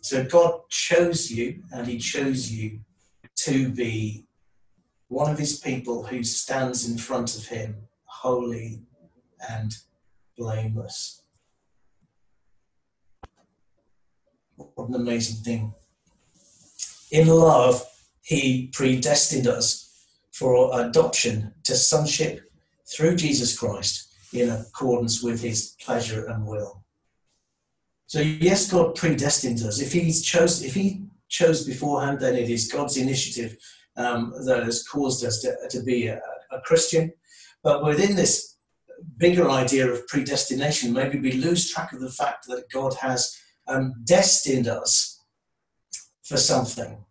So 0.00 0.24
God 0.24 0.60
chose 0.68 1.30
you, 1.30 1.62
and 1.72 1.86
He 1.86 1.98
chose 1.98 2.50
you 2.50 2.80
to 3.36 3.70
be 3.70 4.24
one 5.08 5.30
of 5.30 5.38
His 5.38 5.58
people 5.58 6.04
who 6.04 6.22
stands 6.22 6.88
in 6.88 6.98
front 6.98 7.36
of 7.36 7.46
Him, 7.46 7.76
holy 8.04 8.82
and 9.48 9.74
blameless. 10.38 11.22
What 14.56 14.88
an 14.88 14.94
amazing 14.94 15.44
thing. 15.44 15.74
In 17.10 17.28
love, 17.28 17.84
he 18.22 18.70
predestined 18.72 19.46
us 19.46 20.06
for 20.32 20.80
adoption 20.80 21.52
to 21.64 21.74
sonship 21.74 22.50
through 22.86 23.16
Jesus 23.16 23.58
Christ 23.58 24.14
in 24.32 24.48
accordance 24.48 25.22
with 25.22 25.42
his 25.42 25.74
pleasure 25.80 26.26
and 26.26 26.46
will. 26.46 26.84
So 28.08 28.20
yes, 28.20 28.70
God 28.70 28.94
predestined 28.94 29.60
us. 29.62 29.80
If 29.80 29.92
He 29.92 30.10
chose, 30.10 30.62
if 30.64 30.74
He 30.74 31.04
chose 31.28 31.66
beforehand, 31.66 32.20
then 32.20 32.36
it 32.36 32.48
is 32.48 32.72
God's 32.72 32.96
initiative 32.96 33.58
um, 33.98 34.32
that 34.46 34.64
has 34.64 34.82
caused 34.82 35.24
us 35.26 35.42
to, 35.42 35.54
to 35.68 35.82
be 35.82 36.06
a, 36.06 36.18
a 36.50 36.60
Christian. 36.62 37.12
But 37.62 37.84
within 37.84 38.16
this 38.16 38.56
bigger 39.16 39.50
idea 39.50 39.90
of 39.90 40.06
predestination, 40.08 40.92
maybe 40.92 41.18
we 41.18 41.32
lose 41.32 41.70
track 41.70 41.92
of 41.92 42.00
the 42.00 42.10
fact 42.10 42.46
that 42.46 42.70
God 42.72 42.94
has 42.94 43.36
um, 43.66 43.94
destined 44.04 44.68
us 44.68 45.22
for 46.22 46.36
something. 46.36 47.04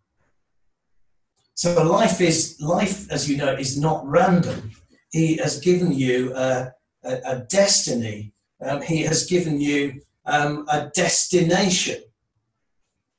So 1.54 1.82
life 1.82 2.20
is 2.20 2.56
life, 2.60 3.10
as 3.10 3.28
you 3.28 3.36
know, 3.36 3.52
is 3.52 3.78
not 3.78 4.06
random. 4.06 4.70
He 5.10 5.36
has 5.38 5.58
given 5.58 5.92
you 5.92 6.32
a, 6.36 6.72
a, 7.04 7.18
a 7.24 7.38
destiny. 7.50 8.32
Um, 8.60 8.80
he 8.80 9.02
has 9.02 9.26
given 9.26 9.60
you 9.60 10.00
um, 10.24 10.66
a 10.68 10.90
destination. 10.94 12.00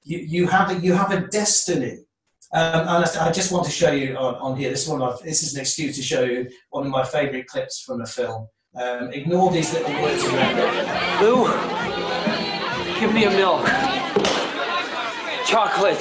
You, 0.03 0.19
you, 0.19 0.47
have 0.47 0.71
a, 0.71 0.79
you 0.79 0.93
have 0.93 1.11
a 1.11 1.27
destiny. 1.27 1.99
Um, 2.53 2.87
and 2.87 3.05
I, 3.05 3.31
just 3.31 3.51
want 3.51 3.65
to 3.65 3.71
show 3.71 3.91
you 3.91 4.15
on, 4.15 4.35
on 4.35 4.57
here. 4.57 4.69
This 4.69 4.83
is 4.83 4.89
one 4.89 5.01
of 5.01 5.21
this 5.21 5.43
is 5.43 5.53
an 5.53 5.61
excuse 5.61 5.95
to 5.97 6.01
show 6.01 6.23
you 6.23 6.49
one 6.71 6.85
of 6.85 6.91
my 6.91 7.03
favourite 7.03 7.45
clips 7.45 7.81
from 7.81 8.01
a 8.01 8.07
film. 8.07 8.47
Um, 8.75 9.11
ignore 9.11 9.51
these 9.51 9.73
little 9.73 9.91
words 9.99 10.23
around 10.25 10.59
it. 10.59 11.21
Lou, 11.23 11.47
give 12.99 13.11
me 13.11 13.23
a 13.23 13.31
milk. 13.31 13.65
Chocolate. 15.43 15.99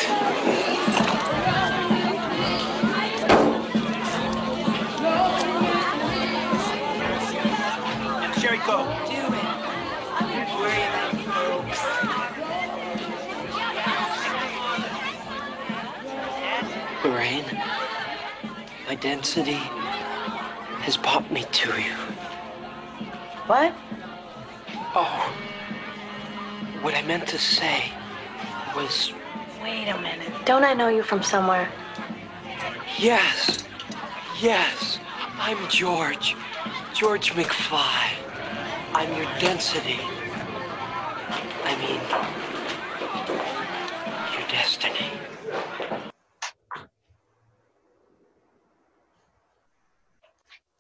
Sherry, 8.39 8.59
go. 8.59 8.85
Lorraine, 17.03 17.45
my 18.87 18.95
density 18.95 19.59
has 20.83 20.99
brought 20.99 21.31
me 21.33 21.47
to 21.51 21.81
you. 21.81 22.08
What? 23.49 23.73
Oh, 24.95 25.33
what 26.83 26.95
I 26.95 27.01
meant 27.07 27.27
to 27.29 27.39
say 27.39 27.83
was 28.77 29.11
Wait 29.63 29.89
a 29.89 29.99
minute. 30.03 30.31
Don't 30.45 30.65
I 30.65 30.75
know 30.75 30.89
you 30.89 31.03
from 31.03 31.23
somewhere? 31.23 31.67
yes, 32.99 33.65
yes, 34.43 34.99
I'm 35.41 35.57
George, 35.69 36.37
George 36.93 37.33
McFly. 37.33 38.11
I'm 38.95 39.15
your 39.15 39.27
density. 39.41 39.99
I 41.65 41.75
mean, 41.77 42.01
your 44.37 44.47
destiny. 44.51 45.08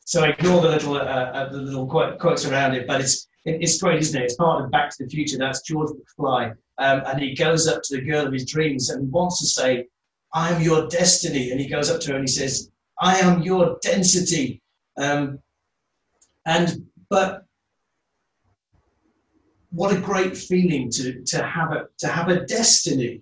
So 0.08 0.24
ignore 0.24 0.62
the 0.62 0.70
little 0.70 0.96
uh, 0.96 1.00
uh, 1.00 1.52
the 1.52 1.58
little 1.58 1.86
quotes 1.86 2.46
around 2.46 2.74
it, 2.74 2.86
but 2.86 3.02
it's 3.02 3.28
it's 3.44 3.78
great, 3.78 3.98
isn't 3.98 4.18
it? 4.18 4.24
It's 4.24 4.36
part 4.36 4.64
of 4.64 4.70
Back 4.70 4.88
to 4.96 5.04
the 5.04 5.10
Future. 5.10 5.36
That's 5.36 5.60
George 5.60 5.90
McFly, 5.90 6.52
um, 6.78 7.02
and 7.04 7.20
he 7.20 7.34
goes 7.34 7.68
up 7.68 7.82
to 7.82 7.96
the 7.96 8.00
girl 8.00 8.26
of 8.26 8.32
his 8.32 8.46
dreams 8.46 8.88
and 8.88 9.12
wants 9.12 9.38
to 9.40 9.46
say, 9.46 9.86
"I 10.32 10.48
am 10.48 10.62
your 10.62 10.88
destiny," 10.88 11.50
and 11.50 11.60
he 11.60 11.68
goes 11.68 11.90
up 11.90 12.00
to 12.00 12.12
her 12.12 12.14
and 12.16 12.26
he 12.26 12.32
says, 12.32 12.70
"I 12.98 13.18
am 13.18 13.42
your 13.42 13.78
density," 13.82 14.62
um, 14.96 15.40
and 16.46 16.86
but 17.10 17.44
what 19.68 19.94
a 19.94 20.00
great 20.00 20.38
feeling 20.38 20.90
to 20.92 21.22
to 21.22 21.42
have 21.42 21.70
a 21.72 21.88
to 21.98 22.08
have 22.08 22.28
a 22.30 22.46
destiny, 22.46 23.20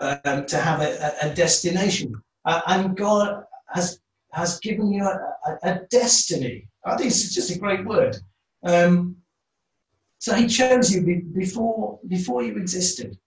um, 0.00 0.46
to 0.46 0.56
have 0.56 0.80
a, 0.80 1.12
a 1.24 1.34
destination, 1.34 2.14
uh, 2.46 2.62
and 2.68 2.96
God 2.96 3.44
has 3.68 4.00
has 4.32 4.58
given 4.60 4.92
you 4.92 5.04
a, 5.04 5.34
a, 5.46 5.58
a 5.62 5.80
destiny. 5.90 6.68
I 6.84 6.96
think 6.96 7.10
it's 7.10 7.34
just 7.34 7.54
a 7.54 7.58
great 7.58 7.84
word. 7.84 8.16
Um, 8.64 9.16
so 10.18 10.34
he 10.34 10.46
chose 10.46 10.92
you 10.92 11.02
be, 11.02 11.16
before, 11.16 11.98
before 12.08 12.42
you 12.42 12.56
existed. 12.56 13.18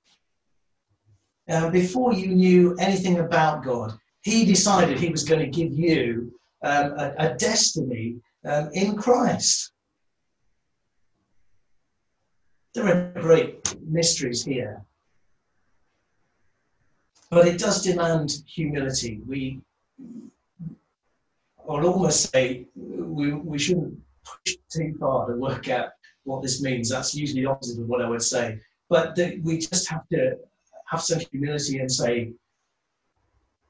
Uh, 1.47 1.69
before 1.69 2.13
you 2.13 2.27
knew 2.27 2.75
anything 2.79 3.19
about 3.19 3.63
God, 3.63 3.93
he 4.21 4.45
decided 4.45 4.97
he 4.97 5.09
was 5.09 5.23
going 5.23 5.41
to 5.41 5.47
give 5.47 5.73
you 5.73 6.33
um, 6.63 6.93
a, 6.97 7.13
a, 7.19 7.33
destiny 7.35 8.15
um, 8.45 8.69
in 8.73 8.95
Christ. 8.95 9.71
There 12.73 12.87
are 12.87 13.21
great 13.21 13.75
mysteries 13.85 14.43
here. 14.43 14.83
But 17.29 17.47
it 17.47 17.59
does 17.59 17.83
demand 17.83 18.31
humility. 18.47 19.21
We, 19.27 19.61
I'll 21.69 21.87
almost 21.87 22.31
say 22.31 22.67
we, 22.75 23.33
we 23.33 23.57
shouldn't 23.57 23.97
push 24.23 24.55
too 24.69 24.95
far 24.99 25.27
to 25.27 25.35
work 25.35 25.69
out 25.69 25.89
what 26.23 26.41
this 26.41 26.61
means. 26.61 26.89
That's 26.89 27.15
usually 27.15 27.41
the 27.41 27.49
opposite 27.49 27.81
of 27.81 27.87
what 27.87 28.01
I 28.01 28.09
would 28.09 28.21
say. 28.21 28.59
But 28.89 29.15
the, 29.15 29.39
we 29.43 29.57
just 29.57 29.87
have 29.89 30.07
to 30.09 30.37
have 30.87 31.01
some 31.01 31.19
humility 31.31 31.79
and 31.79 31.91
say, 31.91 32.31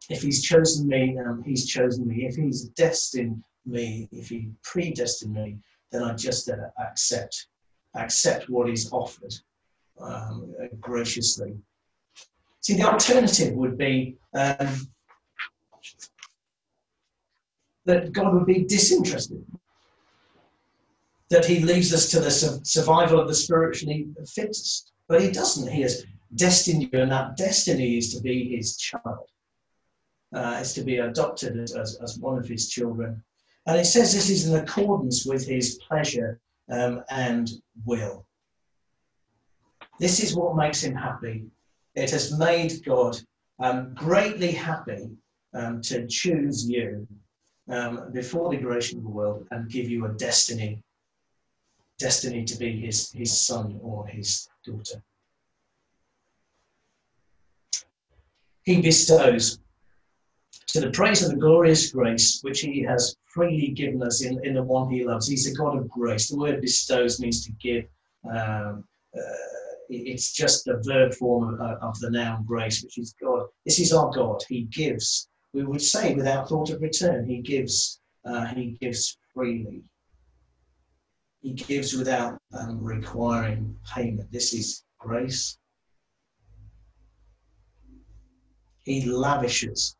if 0.10 0.22
he's 0.22 0.44
chosen 0.44 0.88
me, 0.88 1.18
um, 1.18 1.44
he's 1.44 1.66
chosen 1.66 2.08
me. 2.08 2.26
If 2.26 2.36
he's 2.36 2.66
destined 2.70 3.44
me, 3.66 4.08
if 4.12 4.30
he 4.30 4.52
predestined 4.64 5.34
me, 5.34 5.58
then 5.92 6.04
I 6.04 6.14
just 6.14 6.50
uh, 6.50 6.56
accept 6.80 7.48
accept 7.96 8.50
what 8.50 8.70
is 8.70 8.92
offered 8.92 9.34
um, 10.02 10.54
graciously. 10.82 11.56
See, 12.60 12.76
the 12.76 12.84
alternative 12.84 13.54
would 13.54 13.78
be 13.78 14.18
um, 14.34 14.90
that 17.86 18.12
God 18.12 18.34
would 18.34 18.46
be 18.46 18.64
disinterested, 18.64 19.46
that 21.30 21.46
He 21.46 21.60
leaves 21.60 21.94
us 21.94 22.10
to 22.12 22.20
the 22.20 22.32
survival 22.32 23.20
of 23.20 23.28
the 23.28 23.36
spiritually 23.36 24.08
fittest. 24.34 24.92
But 25.08 25.22
He 25.22 25.32
doesn't. 25.32 25.72
He 25.72 25.82
has 25.82 26.06
destined 26.36 26.84
you, 26.84 27.00
and 27.00 27.12
that 27.12 27.38
destiny 27.38 27.98
is 27.98 28.14
to 28.14 28.22
be 28.22 28.56
His 28.56 28.78
child, 28.78 29.30
uh, 30.34 30.60
is 30.62 30.74
to 30.74 30.84
be 30.84 30.98
adopted 30.98 31.58
as, 31.60 31.76
as, 31.76 32.18
one 32.20 32.38
of 32.38 32.48
His 32.48 32.70
children. 32.70 33.24
And 33.68 33.78
it 33.78 33.86
says 33.86 34.14
this 34.14 34.30
is 34.30 34.48
in 34.48 34.56
accordance 34.56 35.26
with 35.26 35.48
His 35.48 35.80
pleasure 35.88 36.40
um, 36.72 37.04
and 37.10 37.50
will. 37.86 38.26
This 40.00 40.22
is 40.22 40.36
what 40.36 40.58
makes 40.58 40.84
Him 40.84 40.96
happy. 40.96 41.46
It 41.94 42.12
has 42.12 42.38
made 42.38 42.84
God 42.84 43.18
um, 43.60 43.94
greatly 43.94 44.52
happy 44.52 45.10
um, 45.54 45.82
to 45.84 46.06
choose 46.08 46.68
you 46.68 47.08
um, 47.70 48.12
before 48.12 48.50
the 48.50 48.58
creation 48.58 49.00
of 49.00 49.04
the 49.04 49.10
world 49.10 49.48
and 49.52 49.70
give 49.70 49.90
you 49.90 50.06
a 50.06 50.10
destiny, 50.10 50.84
destiny 52.00 52.44
to 52.46 52.58
be 52.58 52.80
his, 52.80 53.12
his 53.12 53.40
son 53.40 53.80
or 53.82 54.08
his 54.08 54.48
daughter. 54.66 55.02
He 58.64 58.82
bestows 58.82 59.60
to 60.68 60.82
the 60.82 60.92
praise 60.92 61.24
of 61.24 61.30
the 61.30 61.38
glorious 61.38 61.92
grace 61.92 62.40
which 62.42 62.62
he 62.62 62.82
has 62.82 63.16
freely 63.28 63.70
given 63.70 64.02
us 64.02 64.24
in, 64.24 64.44
in 64.44 64.56
the 64.56 64.64
one 64.64 64.90
he 64.90 65.06
loves. 65.06 65.28
He's 65.28 65.52
a 65.52 65.56
God 65.56 65.78
of 65.78 65.90
grace. 65.90 66.30
The 66.30 66.38
word 66.38 66.62
bestows 66.62 67.20
means 67.20 67.46
to 67.46 67.52
give. 67.54 67.86
Um, 68.30 68.84
uh, 69.16 69.22
it's 69.88 70.34
just 70.34 70.66
the 70.66 70.82
verb 70.84 71.14
form 71.14 71.54
of, 71.54 71.78
of, 71.82 72.00
the 72.00 72.10
noun 72.10 72.44
grace, 72.44 72.82
which 72.82 72.98
is 72.98 73.14
God. 73.22 73.46
This 73.66 73.80
is 73.80 73.94
our 73.94 74.10
God. 74.12 74.42
He 74.50 74.64
gives 74.64 75.30
we 75.56 75.64
would 75.64 75.82
say 75.82 76.14
without 76.14 76.50
thought 76.50 76.70
of 76.70 76.82
return. 76.82 77.26
He 77.26 77.38
gives, 77.38 78.02
uh, 78.26 78.46
he 78.48 78.78
gives 78.82 79.18
freely. 79.34 79.84
He 81.42 81.54
gives 81.54 81.96
without 81.96 82.38
um, 82.60 82.84
requiring 82.84 83.78
payment. 83.94 84.30
This 84.34 84.54
is 84.54 84.84
grace. 85.00 85.58
He 88.84 89.06
lavishes. 89.06 89.96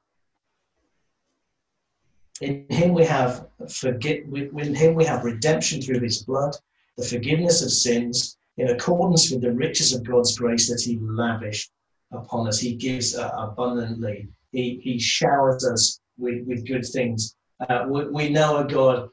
In 2.42 2.66
him 2.70 2.94
we 2.94 3.06
have 3.06 3.48
forget. 3.70 4.24
In 4.26 4.76
him 4.76 4.94
we 4.94 5.06
have 5.06 5.24
redemption 5.24 5.82
through 5.82 6.02
his 6.02 6.22
blood, 6.24 6.54
the 6.98 7.06
forgiveness 7.06 7.62
of 7.62 7.72
sins, 7.72 8.36
in 8.58 8.68
accordance 8.72 9.32
with 9.32 9.42
the 9.42 9.54
riches 9.54 9.94
of 9.94 10.04
God's 10.04 10.38
grace 10.38 10.68
that 10.68 10.82
he 10.82 11.00
lavished 11.02 11.72
upon 12.12 12.46
us. 12.50 12.60
He 12.60 12.76
gives 12.76 13.16
uh, 13.16 13.32
abundantly 13.38 14.28
he, 14.56 14.80
he 14.82 15.00
showers 15.00 15.66
us 15.66 16.00
with, 16.18 16.46
with 16.48 16.68
good 16.68 16.86
things. 16.86 17.36
Uh, 17.70 17.86
we, 17.90 18.08
we 18.08 18.30
know 18.30 18.58
a 18.58 18.66
God 18.66 19.10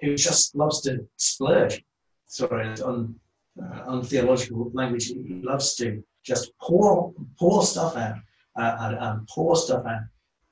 who 0.00 0.14
just 0.14 0.54
loves 0.54 0.80
to 0.82 1.06
splurge. 1.16 1.82
sorry, 2.26 2.68
on, 2.80 3.14
uh, 3.60 3.82
untheological 3.86 4.70
language. 4.72 5.06
He 5.06 5.40
loves 5.42 5.74
to 5.76 6.02
just 6.24 6.52
pour 6.60 7.12
pour 7.38 7.62
stuff 7.64 7.96
out 7.96 8.16
uh, 8.56 8.76
and, 8.80 8.96
and, 8.98 9.28
pour 9.28 9.56
stuff 9.56 9.84
out, 9.86 10.02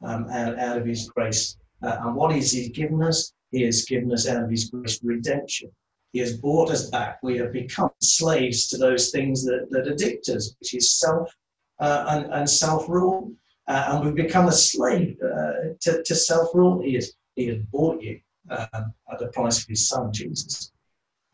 um, 0.02 0.28
out, 0.30 0.58
out 0.58 0.78
of 0.78 0.86
His 0.86 1.08
grace. 1.08 1.56
Uh, 1.82 1.98
and 2.02 2.14
what 2.14 2.36
is 2.36 2.52
He 2.52 2.68
given 2.68 3.02
us? 3.02 3.32
He 3.50 3.62
has 3.62 3.84
given 3.84 4.12
us 4.12 4.28
out 4.28 4.44
of 4.44 4.50
His 4.50 4.70
grace 4.70 5.00
redemption. 5.02 5.70
He 6.12 6.18
has 6.18 6.36
brought 6.36 6.70
us 6.70 6.90
back. 6.90 7.18
We 7.22 7.38
have 7.38 7.52
become 7.52 7.90
slaves 8.02 8.68
to 8.68 8.76
those 8.76 9.10
things 9.10 9.44
that, 9.44 9.68
that 9.70 9.88
addict 9.88 10.28
us, 10.28 10.54
which 10.60 10.74
is 10.74 10.98
self 10.98 11.34
uh, 11.80 12.04
and, 12.08 12.32
and 12.32 12.48
self 12.48 12.88
rule. 12.88 13.32
Uh, 13.72 13.86
and 13.88 14.04
we've 14.04 14.26
become 14.26 14.48
a 14.48 14.52
slave 14.52 15.16
uh, 15.24 15.72
to, 15.80 16.02
to 16.02 16.14
self 16.14 16.54
rule. 16.54 16.82
He 16.82 16.92
has, 16.92 17.14
he 17.36 17.46
has 17.46 17.56
bought 17.72 18.02
you 18.02 18.20
um, 18.50 18.92
at 19.10 19.18
the 19.18 19.28
price 19.28 19.62
of 19.62 19.68
His 19.68 19.88
Son, 19.88 20.12
Jesus, 20.12 20.72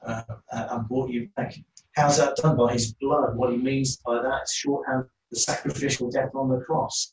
uh, 0.07 0.22
and 0.53 0.88
bought 0.88 1.11
you 1.11 1.29
back. 1.35 1.57
How's 1.96 2.18
that 2.18 2.37
done? 2.37 2.57
By 2.57 2.74
His 2.74 2.92
blood. 2.92 3.37
What 3.37 3.51
He 3.51 3.59
means 3.59 3.96
by 3.96 4.22
that 4.22 4.42
is 4.44 4.53
shorthand 4.53 5.07
the 5.33 5.37
sacrificial 5.37 6.12
death 6.12 6.31
on 6.37 6.48
the 6.48 6.61
cross. 6.61 7.12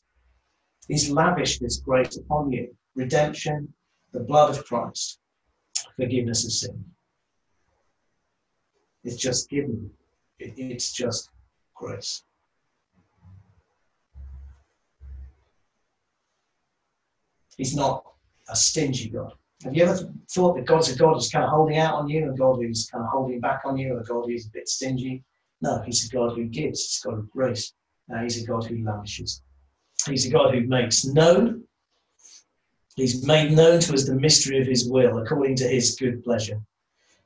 He's 0.86 1.10
lavished 1.10 1.60
His 1.60 1.78
grace 1.78 2.16
upon 2.16 2.52
you 2.52 2.76
redemption, 2.94 3.74
the 4.12 4.20
blood 4.20 4.56
of 4.56 4.64
Christ, 4.64 5.18
forgiveness 5.96 6.44
of 6.44 6.52
sin. 6.52 6.84
It's 9.02 9.16
just 9.16 9.50
given. 9.50 9.90
it's 10.38 10.92
just 10.92 11.30
grace. 11.74 12.22
He's 17.56 17.74
not 17.74 18.04
a 18.48 18.56
stingy 18.56 19.08
God. 19.08 19.32
Have 19.64 19.74
you 19.74 19.84
ever 19.84 20.12
thought 20.30 20.56
that 20.56 20.66
God's 20.66 20.90
a 20.94 20.98
God 20.98 21.14
who's 21.14 21.30
kind 21.30 21.44
of 21.44 21.50
holding 21.50 21.78
out 21.78 21.94
on 21.94 22.08
you, 22.08 22.30
a 22.30 22.36
God 22.36 22.56
who's 22.56 22.88
kind 22.90 23.04
of 23.04 23.10
holding 23.10 23.40
back 23.40 23.62
on 23.64 23.78
you, 23.78 23.98
a 23.98 24.04
God 24.04 24.26
who's 24.26 24.46
a 24.46 24.50
bit 24.50 24.68
stingy? 24.68 25.24
No, 25.62 25.80
he's 25.82 26.06
a 26.06 26.12
God 26.14 26.36
who 26.36 26.44
gives. 26.44 26.84
He's 26.84 27.02
a 27.04 27.08
God 27.08 27.18
of 27.18 27.30
grace. 27.30 27.72
Uh, 28.12 28.22
he's 28.22 28.42
a 28.42 28.46
God 28.46 28.66
who 28.66 28.84
lavishes. 28.84 29.42
He's 30.06 30.26
a 30.26 30.30
God 30.30 30.54
who 30.54 30.66
makes 30.66 31.06
known. 31.06 31.64
He's 32.96 33.26
made 33.26 33.52
known 33.52 33.80
to 33.80 33.94
us 33.94 34.06
the 34.06 34.14
mystery 34.14 34.60
of 34.60 34.66
his 34.66 34.88
will 34.88 35.18
according 35.18 35.56
to 35.56 35.68
his 35.68 35.96
good 35.96 36.22
pleasure, 36.22 36.60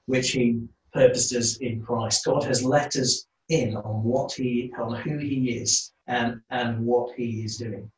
which 0.07 0.31
he 0.31 0.63
purposed 0.93 1.35
us 1.35 1.57
in 1.59 1.83
Christ. 1.83 2.25
God 2.25 2.45
has 2.45 2.65
let 2.65 2.97
us 2.97 3.27
in 3.49 3.77
on 3.77 4.05
what 4.05 4.33
he, 4.33 4.73
on 4.79 4.95
who 4.95 5.19
he 5.19 5.51
is 5.51 5.93
and, 6.07 6.41
and 6.51 6.85
what 6.87 7.15
he 7.17 7.43
is 7.45 7.57
doing. 7.57 7.91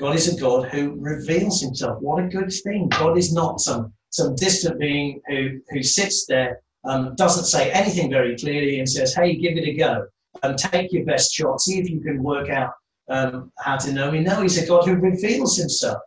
God 0.00 0.14
is 0.14 0.34
a 0.34 0.40
God 0.40 0.68
who 0.68 0.96
reveals 1.00 1.60
himself. 1.60 2.00
What 2.02 2.22
a 2.22 2.28
good 2.28 2.52
thing. 2.64 2.88
God 2.88 3.16
is 3.16 3.32
not 3.32 3.60
some, 3.60 3.92
some 4.10 4.34
distant 4.36 4.78
being 4.78 5.20
who, 5.26 5.60
who 5.70 5.82
sits 5.82 6.26
there, 6.26 6.60
um, 6.84 7.14
doesn't 7.16 7.46
say 7.46 7.70
anything 7.70 8.10
very 8.10 8.36
clearly 8.36 8.78
and 8.78 8.88
says, 8.88 9.14
hey, 9.14 9.36
give 9.36 9.56
it 9.56 9.68
a 9.68 9.74
go 9.74 10.06
and 10.42 10.58
take 10.58 10.92
your 10.92 11.04
best 11.04 11.32
shot. 11.32 11.60
See 11.60 11.78
if 11.78 11.88
you 11.88 12.00
can 12.00 12.22
work 12.22 12.50
out 12.50 12.72
um, 13.08 13.52
how 13.58 13.76
to 13.76 13.92
know 13.92 14.10
me. 14.10 14.20
No, 14.20 14.42
he's 14.42 14.62
a 14.62 14.66
God 14.66 14.84
who 14.84 14.96
reveals 14.96 15.56
himself. 15.56 15.98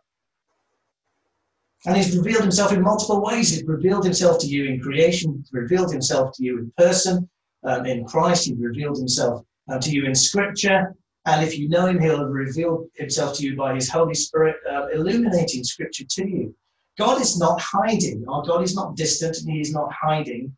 And 1.86 1.96
he's 1.96 2.16
revealed 2.16 2.42
himself 2.42 2.72
in 2.72 2.82
multiple 2.82 3.22
ways. 3.22 3.50
He's 3.50 3.64
revealed 3.64 4.04
himself 4.04 4.38
to 4.40 4.46
you 4.46 4.66
in 4.66 4.80
creation, 4.80 5.38
he's 5.38 5.52
revealed 5.52 5.90
himself 5.90 6.36
to 6.36 6.44
you 6.44 6.58
in 6.58 6.72
person, 6.76 7.28
um, 7.64 7.86
in 7.86 8.04
Christ, 8.04 8.46
he's 8.46 8.58
revealed 8.58 8.98
himself 8.98 9.44
uh, 9.70 9.78
to 9.78 9.90
you 9.90 10.04
in 10.04 10.14
scripture. 10.14 10.94
And 11.26 11.46
if 11.46 11.58
you 11.58 11.68
know 11.68 11.86
him, 11.86 12.00
he'll 12.00 12.20
have 12.20 12.28
revealed 12.28 12.88
himself 12.94 13.36
to 13.36 13.44
you 13.44 13.56
by 13.56 13.74
his 13.74 13.90
Holy 13.90 14.14
Spirit, 14.14 14.56
uh, 14.68 14.88
illuminating 14.88 15.64
scripture 15.64 16.04
to 16.08 16.28
you. 16.28 16.54
God 16.98 17.20
is 17.20 17.38
not 17.38 17.60
hiding. 17.60 18.24
Our 18.28 18.42
God 18.42 18.62
is 18.62 18.74
not 18.74 18.96
distant 18.96 19.38
and 19.38 19.50
he 19.50 19.60
is 19.60 19.72
not 19.72 19.92
hiding. 19.92 20.56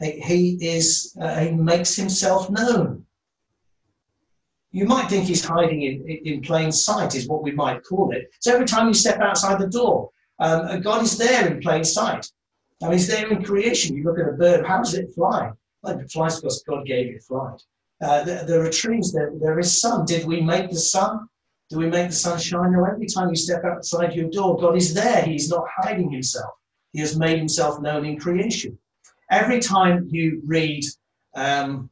He, 0.00 0.58
is, 0.60 1.16
uh, 1.20 1.40
he 1.40 1.50
makes 1.52 1.94
himself 1.96 2.50
known. 2.50 3.04
You 4.72 4.84
might 4.86 5.08
think 5.08 5.26
he's 5.26 5.44
hiding 5.44 5.82
in, 5.82 6.06
in 6.06 6.42
plain 6.42 6.70
sight, 6.70 7.14
is 7.14 7.26
what 7.26 7.42
we 7.42 7.50
might 7.50 7.82
call 7.82 8.12
it. 8.12 8.30
So 8.40 8.54
every 8.54 8.66
time 8.66 8.88
you 8.88 8.94
step 8.94 9.20
outside 9.20 9.58
the 9.60 9.68
door, 9.68 10.10
um, 10.38 10.80
God 10.80 11.02
is 11.02 11.18
there 11.18 11.46
in 11.46 11.60
plain 11.60 11.84
sight. 11.84 12.26
Now 12.80 12.90
he's 12.90 13.08
there 13.08 13.28
in 13.28 13.42
creation. 13.42 13.96
You 13.96 14.04
look 14.04 14.18
at 14.18 14.28
a 14.28 14.32
bird, 14.32 14.66
how 14.66 14.78
does 14.78 14.94
it 14.94 15.12
fly? 15.14 15.50
Well, 15.82 15.98
it 15.98 16.10
flies 16.10 16.36
because 16.36 16.62
God 16.62 16.86
gave 16.86 17.14
it 17.14 17.22
flight. 17.22 17.62
Uh, 18.02 18.24
there, 18.24 18.64
are 18.64 18.70
trees, 18.70 19.12
there, 19.12 19.32
there 19.40 19.58
is 19.58 19.80
sun. 19.80 20.06
Did 20.06 20.24
we 20.24 20.40
make 20.40 20.70
the 20.70 20.78
sun? 20.78 21.28
Do 21.68 21.78
we 21.78 21.86
make 21.86 22.08
the 22.08 22.16
sun 22.16 22.38
shine? 22.38 22.72
No, 22.72 22.84
every 22.84 23.06
time 23.06 23.28
you 23.28 23.36
step 23.36 23.62
outside 23.64 24.14
your 24.14 24.30
door, 24.30 24.58
God 24.58 24.76
is 24.76 24.94
there. 24.94 25.22
He's 25.22 25.50
not 25.50 25.64
hiding 25.76 26.10
himself. 26.10 26.54
He 26.92 27.00
has 27.00 27.16
made 27.16 27.38
himself 27.38 27.80
known 27.80 28.04
in 28.04 28.18
creation. 28.18 28.78
Every 29.30 29.60
time 29.60 30.08
you 30.10 30.42
read, 30.44 30.82
um, 31.36 31.90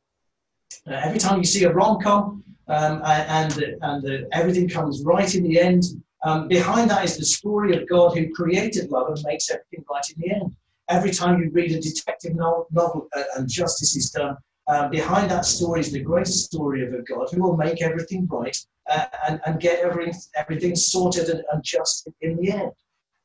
uh, 0.87 0.95
every 0.95 1.19
time 1.19 1.39
you 1.39 1.45
see 1.45 1.65
a 1.65 1.73
rom 1.73 2.01
com, 2.01 2.43
um, 2.69 3.03
and, 3.05 3.53
and, 3.53 3.77
and 3.83 4.27
everything 4.33 4.69
comes 4.69 5.03
right 5.05 5.33
in 5.35 5.43
the 5.45 5.61
end, 5.61 5.85
um, 6.25 6.49
behind 6.49 6.91
that 6.91 7.05
is 7.05 7.17
the 7.17 7.25
story 7.25 7.77
of 7.77 7.89
God 7.89 8.17
who 8.17 8.33
created 8.33 8.91
love 8.91 9.09
and 9.09 9.23
makes 9.25 9.51
everything 9.51 9.85
right 9.91 10.05
in 10.11 10.21
the 10.21 10.35
end. 10.35 10.57
Every 10.89 11.13
time 11.13 11.41
you 11.41 11.51
read 11.51 11.73
a 11.73 11.81
detective 11.81 12.35
novel 12.35 13.09
uh, 13.15 13.23
and 13.37 13.49
justice 13.49 13.95
is 13.95 14.11
done, 14.11 14.37
uh, 14.69 14.89
behind 14.89 15.31
that 15.31 15.45
story 15.45 15.81
is 15.81 15.93
the 15.93 16.01
great 16.01 16.27
story 16.27 16.87
of 16.87 16.93
a 16.93 17.03
God 17.03 17.29
who 17.33 17.43
will 17.43 17.57
make 17.57 17.81
everything 17.83 18.27
right 18.31 18.57
uh, 18.91 19.07
and, 19.29 19.41
and 19.47 19.61
get 19.61 19.81
everything, 19.81 20.15
everything 20.37 20.77
sorted 20.77 21.29
and, 21.29 21.43
and 21.53 21.63
just 21.63 22.09
in 22.21 22.37
the 22.37 22.53
end. 22.53 22.73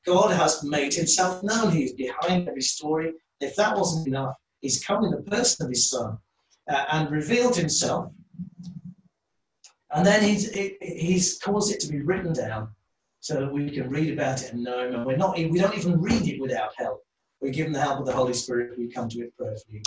God 0.06 0.32
has 0.32 0.64
made 0.64 0.94
himself 0.94 1.44
known. 1.44 1.72
He 1.72 1.84
is 1.84 1.94
behind 1.94 2.48
every 2.48 2.62
story. 2.62 3.14
If 3.40 3.56
that 3.56 3.76
wasn't 3.76 4.08
enough, 4.08 4.36
he's 4.62 4.84
come 4.84 5.04
in 5.06 5.12
the 5.12 5.22
person 5.22 5.66
of 5.66 5.70
his 5.70 5.90
son 5.90 6.18
uh, 6.70 6.86
and 6.92 7.12
revealed 7.12 7.56
himself. 7.56 8.12
And 9.92 10.06
then 10.06 10.24
he's, 10.24 10.52
he's 10.82 11.40
caused 11.40 11.74
it 11.74 11.80
to 11.82 11.88
be 11.88 12.02
written 12.02 12.34
down 12.34 12.70
so 13.24 13.40
that 13.40 13.54
we 13.54 13.70
can 13.70 13.90
read 13.90 14.12
about 14.12 14.42
it 14.42 14.52
and 14.52 14.64
know 14.64 14.86
Him. 14.86 14.96
And 14.96 15.06
we're 15.06 15.16
not, 15.16 15.38
we 15.38 15.58
don't 15.58 15.78
even 15.78 16.02
read 16.02 16.28
it 16.28 16.42
without 16.42 16.72
help. 16.76 17.06
We're 17.40 17.54
given 17.54 17.72
the 17.72 17.80
help 17.80 18.00
of 18.00 18.06
the 18.06 18.12
Holy 18.12 18.34
Spirit. 18.34 18.78
We 18.78 18.90
come 18.90 19.08
to 19.10 19.20
it 19.20 19.38
prayerfully. 19.38 19.82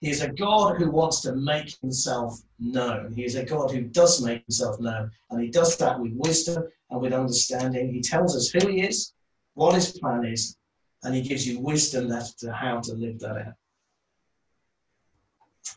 He 0.00 0.10
is 0.10 0.20
a 0.20 0.32
God 0.32 0.76
who 0.76 0.90
wants 0.90 1.20
to 1.22 1.34
make 1.34 1.78
himself 1.80 2.38
known. 2.58 3.12
He 3.12 3.24
is 3.24 3.36
a 3.36 3.44
God 3.44 3.70
who 3.70 3.82
does 3.82 4.22
make 4.22 4.44
himself 4.44 4.78
known. 4.80 5.10
And 5.30 5.40
he 5.40 5.50
does 5.50 5.76
that 5.78 5.98
with 5.98 6.12
wisdom 6.14 6.64
and 6.90 7.00
with 7.00 7.12
understanding. 7.12 7.92
He 7.92 8.00
tells 8.00 8.36
us 8.36 8.50
who 8.50 8.68
he 8.68 8.82
is, 8.82 9.12
what 9.54 9.74
his 9.74 9.98
plan 9.98 10.24
is, 10.26 10.56
and 11.02 11.14
he 11.14 11.22
gives 11.22 11.46
you 11.46 11.60
wisdom 11.60 12.12
as 12.12 12.34
to 12.36 12.52
how 12.52 12.80
to 12.80 12.92
live 12.92 13.18
that 13.20 13.36
out. 13.36 13.54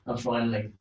And 0.06 0.20
finally, 0.20 0.72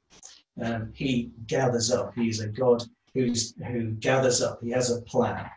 um, 0.60 0.90
he 0.94 1.30
gathers 1.46 1.92
up. 1.92 2.14
He 2.14 2.28
is 2.28 2.40
a 2.40 2.48
God 2.48 2.82
who's, 3.14 3.54
who 3.66 3.90
gathers 3.92 4.42
up. 4.42 4.60
He 4.62 4.70
has 4.70 4.90
a 4.90 5.02
plan. 5.02 5.48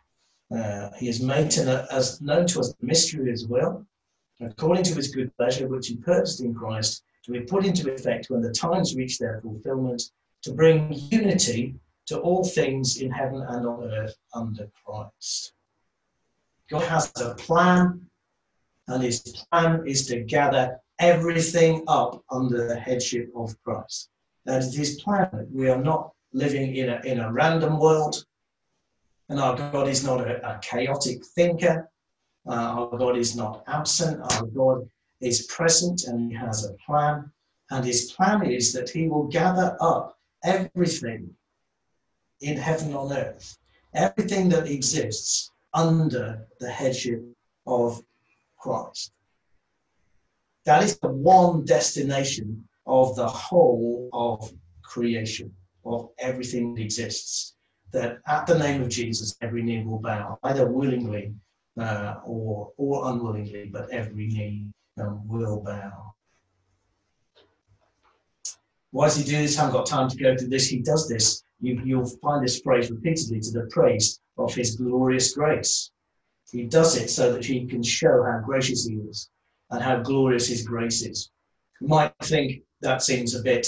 Uh, 0.51 0.89
he 0.97 1.07
is 1.07 1.21
made 1.21 1.51
to 1.51 1.87
as 1.91 2.21
known 2.21 2.47
to 2.47 2.59
us 2.59 2.73
the 2.73 2.85
mystery 2.85 3.21
of 3.21 3.27
his 3.27 3.47
will, 3.47 3.85
according 4.41 4.83
to 4.83 4.95
his 4.95 5.13
good 5.13 5.35
pleasure, 5.37 5.67
which 5.67 5.87
he 5.87 5.95
purposed 5.97 6.41
in 6.41 6.53
Christ 6.53 7.03
to 7.31 7.39
be 7.39 7.45
put 7.45 7.65
into 7.65 7.93
effect 7.93 8.29
when 8.29 8.41
the 8.41 8.51
times 8.51 8.95
reach 8.95 9.19
their 9.19 9.39
fulfillment, 9.41 10.01
to 10.41 10.51
bring 10.51 10.91
unity 11.11 11.75
to 12.07 12.19
all 12.19 12.43
things 12.43 13.01
in 13.01 13.11
heaven 13.11 13.41
and 13.47 13.67
on 13.67 13.83
earth 13.83 14.15
under 14.33 14.67
Christ. 14.83 15.53
God 16.69 16.83
has 16.83 17.11
a 17.21 17.35
plan, 17.35 18.01
and 18.87 19.03
his 19.03 19.45
plan 19.51 19.83
is 19.87 20.07
to 20.07 20.21
gather 20.21 20.79
everything 20.97 21.83
up 21.87 22.23
under 22.31 22.67
the 22.67 22.75
headship 22.79 23.31
of 23.35 23.55
Christ. 23.63 24.09
That 24.45 24.63
is 24.63 24.75
his 24.75 25.01
plan. 25.01 25.47
We 25.51 25.69
are 25.69 25.81
not 25.81 26.11
living 26.33 26.75
in 26.75 26.89
a, 26.89 26.99
in 27.05 27.19
a 27.19 27.31
random 27.31 27.79
world. 27.79 28.25
And 29.29 29.39
our 29.39 29.55
God 29.55 29.87
is 29.87 30.03
not 30.03 30.21
a, 30.21 30.55
a 30.55 30.59
chaotic 30.59 31.23
thinker. 31.23 31.89
Uh, 32.47 32.89
our 32.89 32.97
God 32.97 33.17
is 33.17 33.35
not 33.35 33.63
absent. 33.67 34.19
Our 34.33 34.47
God 34.47 34.89
is 35.21 35.47
present 35.47 36.03
and 36.05 36.31
He 36.31 36.37
has 36.37 36.65
a 36.65 36.73
plan. 36.85 37.31
And 37.71 37.85
His 37.85 38.11
plan 38.11 38.45
is 38.45 38.73
that 38.73 38.89
He 38.89 39.07
will 39.07 39.27
gather 39.27 39.77
up 39.79 40.17
everything 40.43 41.29
in 42.41 42.57
heaven 42.57 42.93
on 42.93 43.11
earth, 43.11 43.57
everything 43.93 44.49
that 44.49 44.67
exists 44.67 45.51
under 45.73 46.47
the 46.59 46.69
headship 46.69 47.23
of 47.67 48.01
Christ. 48.57 49.11
That 50.65 50.83
is 50.83 50.99
the 50.99 51.09
one 51.09 51.65
destination 51.65 52.67
of 52.85 53.15
the 53.15 53.27
whole 53.27 54.09
of 54.13 54.51
creation 54.81 55.53
of 55.85 56.09
everything 56.19 56.75
that 56.75 56.81
exists. 56.81 57.55
That 57.91 58.19
at 58.27 58.45
the 58.45 58.57
name 58.57 58.81
of 58.81 58.89
Jesus, 58.89 59.35
every 59.41 59.63
knee 59.63 59.83
will 59.83 59.99
bow, 59.99 60.37
either 60.43 60.69
willingly 60.71 61.33
uh, 61.79 62.15
or, 62.23 62.71
or 62.77 63.11
unwillingly, 63.11 63.69
but 63.73 63.89
every 63.89 64.27
knee 64.27 64.67
um, 64.99 65.27
will 65.27 65.61
bow. 65.61 66.13
Why 68.91 69.05
does 69.05 69.17
he 69.17 69.23
do 69.23 69.37
this? 69.37 69.57
I 69.57 69.61
haven't 69.61 69.77
got 69.77 69.85
time 69.85 70.09
to 70.09 70.17
go 70.17 70.35
through 70.35 70.49
this. 70.49 70.67
He 70.67 70.79
does 70.79 71.07
this. 71.07 71.43
You, 71.61 71.81
you'll 71.83 72.09
find 72.21 72.43
this 72.43 72.61
phrase 72.61 72.89
repeatedly 72.89 73.39
to 73.41 73.51
the 73.51 73.67
praise 73.69 74.19
of 74.37 74.53
his 74.53 74.75
glorious 74.75 75.33
grace. 75.33 75.91
He 76.51 76.63
does 76.63 76.97
it 76.97 77.09
so 77.09 77.31
that 77.33 77.45
he 77.45 77.67
can 77.67 77.83
show 77.83 78.23
how 78.23 78.39
gracious 78.43 78.85
he 78.85 78.95
is 78.95 79.29
and 79.69 79.81
how 79.81 80.01
glorious 80.01 80.47
his 80.47 80.65
grace 80.65 81.03
is. 81.03 81.29
You 81.79 81.87
might 81.87 82.13
think 82.23 82.63
that 82.81 83.03
seems 83.03 83.35
a 83.35 83.43
bit 83.43 83.67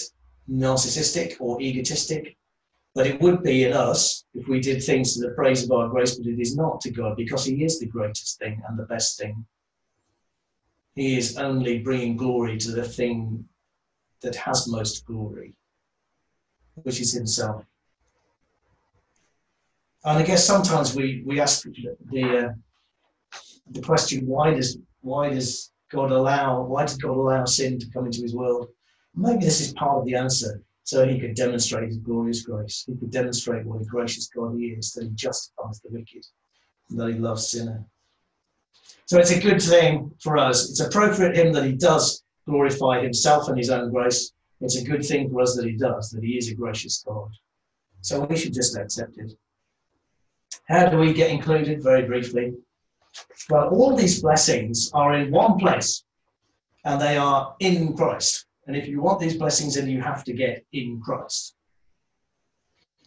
narcissistic 0.49 1.35
or 1.39 1.61
egotistic, 1.61 2.35
but 2.95 3.05
it 3.05 3.21
would 3.21 3.43
be 3.43 3.65
in 3.65 3.73
us 3.73 4.25
if 4.33 4.47
we 4.47 4.59
did 4.59 4.83
things 4.83 5.13
to 5.13 5.21
the 5.21 5.35
praise 5.35 5.63
of 5.63 5.71
our 5.71 5.89
grace, 5.89 6.15
but 6.15 6.27
it 6.27 6.39
is 6.39 6.55
not 6.55 6.81
to 6.81 6.91
God 6.91 7.15
because 7.15 7.45
He 7.45 7.63
is 7.63 7.79
the 7.79 7.85
greatest 7.85 8.39
thing 8.39 8.61
and 8.67 8.77
the 8.77 8.85
best 8.85 9.19
thing. 9.19 9.45
He 10.95 11.17
is 11.17 11.37
only 11.37 11.79
bringing 11.79 12.17
glory 12.17 12.57
to 12.57 12.71
the 12.71 12.83
thing 12.83 13.45
that 14.21 14.35
has 14.35 14.67
most 14.67 15.05
glory, 15.05 15.55
which 16.75 16.99
is 16.99 17.13
Himself. 17.13 17.65
And 20.03 20.17
I 20.17 20.23
guess 20.23 20.45
sometimes 20.45 20.95
we, 20.95 21.23
we 21.25 21.39
ask 21.39 21.63
the, 21.63 22.37
uh, 22.37 22.53
the 23.69 23.81
question, 23.81 24.25
why 24.25 24.53
does, 24.53 24.77
why 25.01 25.29
does 25.29 25.71
God 25.91 26.11
allow, 26.11 26.63
why 26.63 26.85
did 26.85 27.01
God 27.01 27.17
allow 27.17 27.45
sin 27.45 27.79
to 27.79 27.89
come 27.91 28.05
into 28.05 28.21
His 28.21 28.35
world? 28.35 28.69
Maybe 29.15 29.45
this 29.45 29.61
is 29.61 29.73
part 29.73 29.99
of 29.99 30.05
the 30.05 30.15
answer 30.15 30.61
so 30.83 31.07
he 31.07 31.19
could 31.19 31.35
demonstrate 31.35 31.87
his 31.87 31.97
glorious 31.97 32.43
grace. 32.43 32.83
He 32.87 32.95
could 32.95 33.11
demonstrate 33.11 33.65
what 33.65 33.81
a 33.81 33.85
gracious 33.85 34.27
God 34.27 34.57
he 34.57 34.67
is, 34.67 34.91
that 34.93 35.05
he 35.05 35.09
justifies 35.11 35.79
the 35.79 35.89
wicked, 35.89 36.25
and 36.89 36.99
that 36.99 37.13
he 37.13 37.19
loves 37.19 37.49
sinner. 37.49 37.85
So 39.11 39.19
it's 39.19 39.31
a 39.31 39.41
good 39.41 39.61
thing 39.61 40.09
for 40.21 40.37
us. 40.37 40.69
It's 40.69 40.79
appropriate 40.79 41.35
him 41.35 41.51
that 41.51 41.65
he 41.65 41.73
does 41.73 42.23
glorify 42.47 43.03
himself 43.03 43.49
and 43.49 43.57
his 43.57 43.69
own 43.69 43.91
grace. 43.91 44.31
It's 44.61 44.77
a 44.77 44.85
good 44.85 45.03
thing 45.03 45.29
for 45.29 45.41
us 45.41 45.53
that 45.57 45.65
he 45.65 45.73
does, 45.73 46.11
that 46.11 46.23
he 46.23 46.37
is 46.37 46.49
a 46.49 46.55
gracious 46.55 47.03
God. 47.05 47.29
So 47.99 48.21
we 48.23 48.37
should 48.37 48.53
just 48.53 48.77
accept 48.77 49.17
it. 49.17 49.33
How 50.69 50.87
do 50.87 50.97
we 50.97 51.11
get 51.11 51.29
included? 51.29 51.83
Very 51.83 52.03
briefly. 52.03 52.53
Well, 53.49 53.67
all 53.71 53.97
these 53.97 54.21
blessings 54.21 54.89
are 54.93 55.13
in 55.15 55.29
one 55.29 55.59
place, 55.59 56.05
and 56.85 57.01
they 57.01 57.17
are 57.17 57.53
in 57.59 57.97
Christ. 57.97 58.45
And 58.67 58.77
if 58.77 58.87
you 58.87 59.01
want 59.01 59.19
these 59.19 59.35
blessings, 59.35 59.75
then 59.75 59.89
you 59.89 59.99
have 60.01 60.23
to 60.23 60.31
get 60.31 60.65
in 60.71 61.01
Christ. 61.01 61.55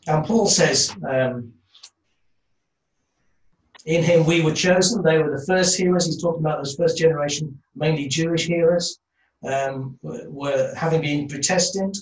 And 0.07 0.23
Paul 0.27 0.49
says, 0.49 0.95
um, 1.09 1.55
in 3.85 4.03
him 4.03 4.25
we 4.25 4.43
were 4.43 4.55
chosen. 4.55 5.03
They 5.03 5.19
were 5.19 5.39
the 5.39 5.45
first 5.47 5.77
hearers. 5.77 6.07
He's 6.07 6.23
talking 6.23 6.41
about 6.41 6.59
those 6.59 6.75
first 6.75 6.97
generation, 6.97 7.61
mainly 7.75 8.09
Jewish 8.09 8.47
hearers, 8.47 8.99
um, 9.45 9.99
were 10.03 10.73
having 10.75 11.03
been 11.03 11.29
predestined 11.29 11.97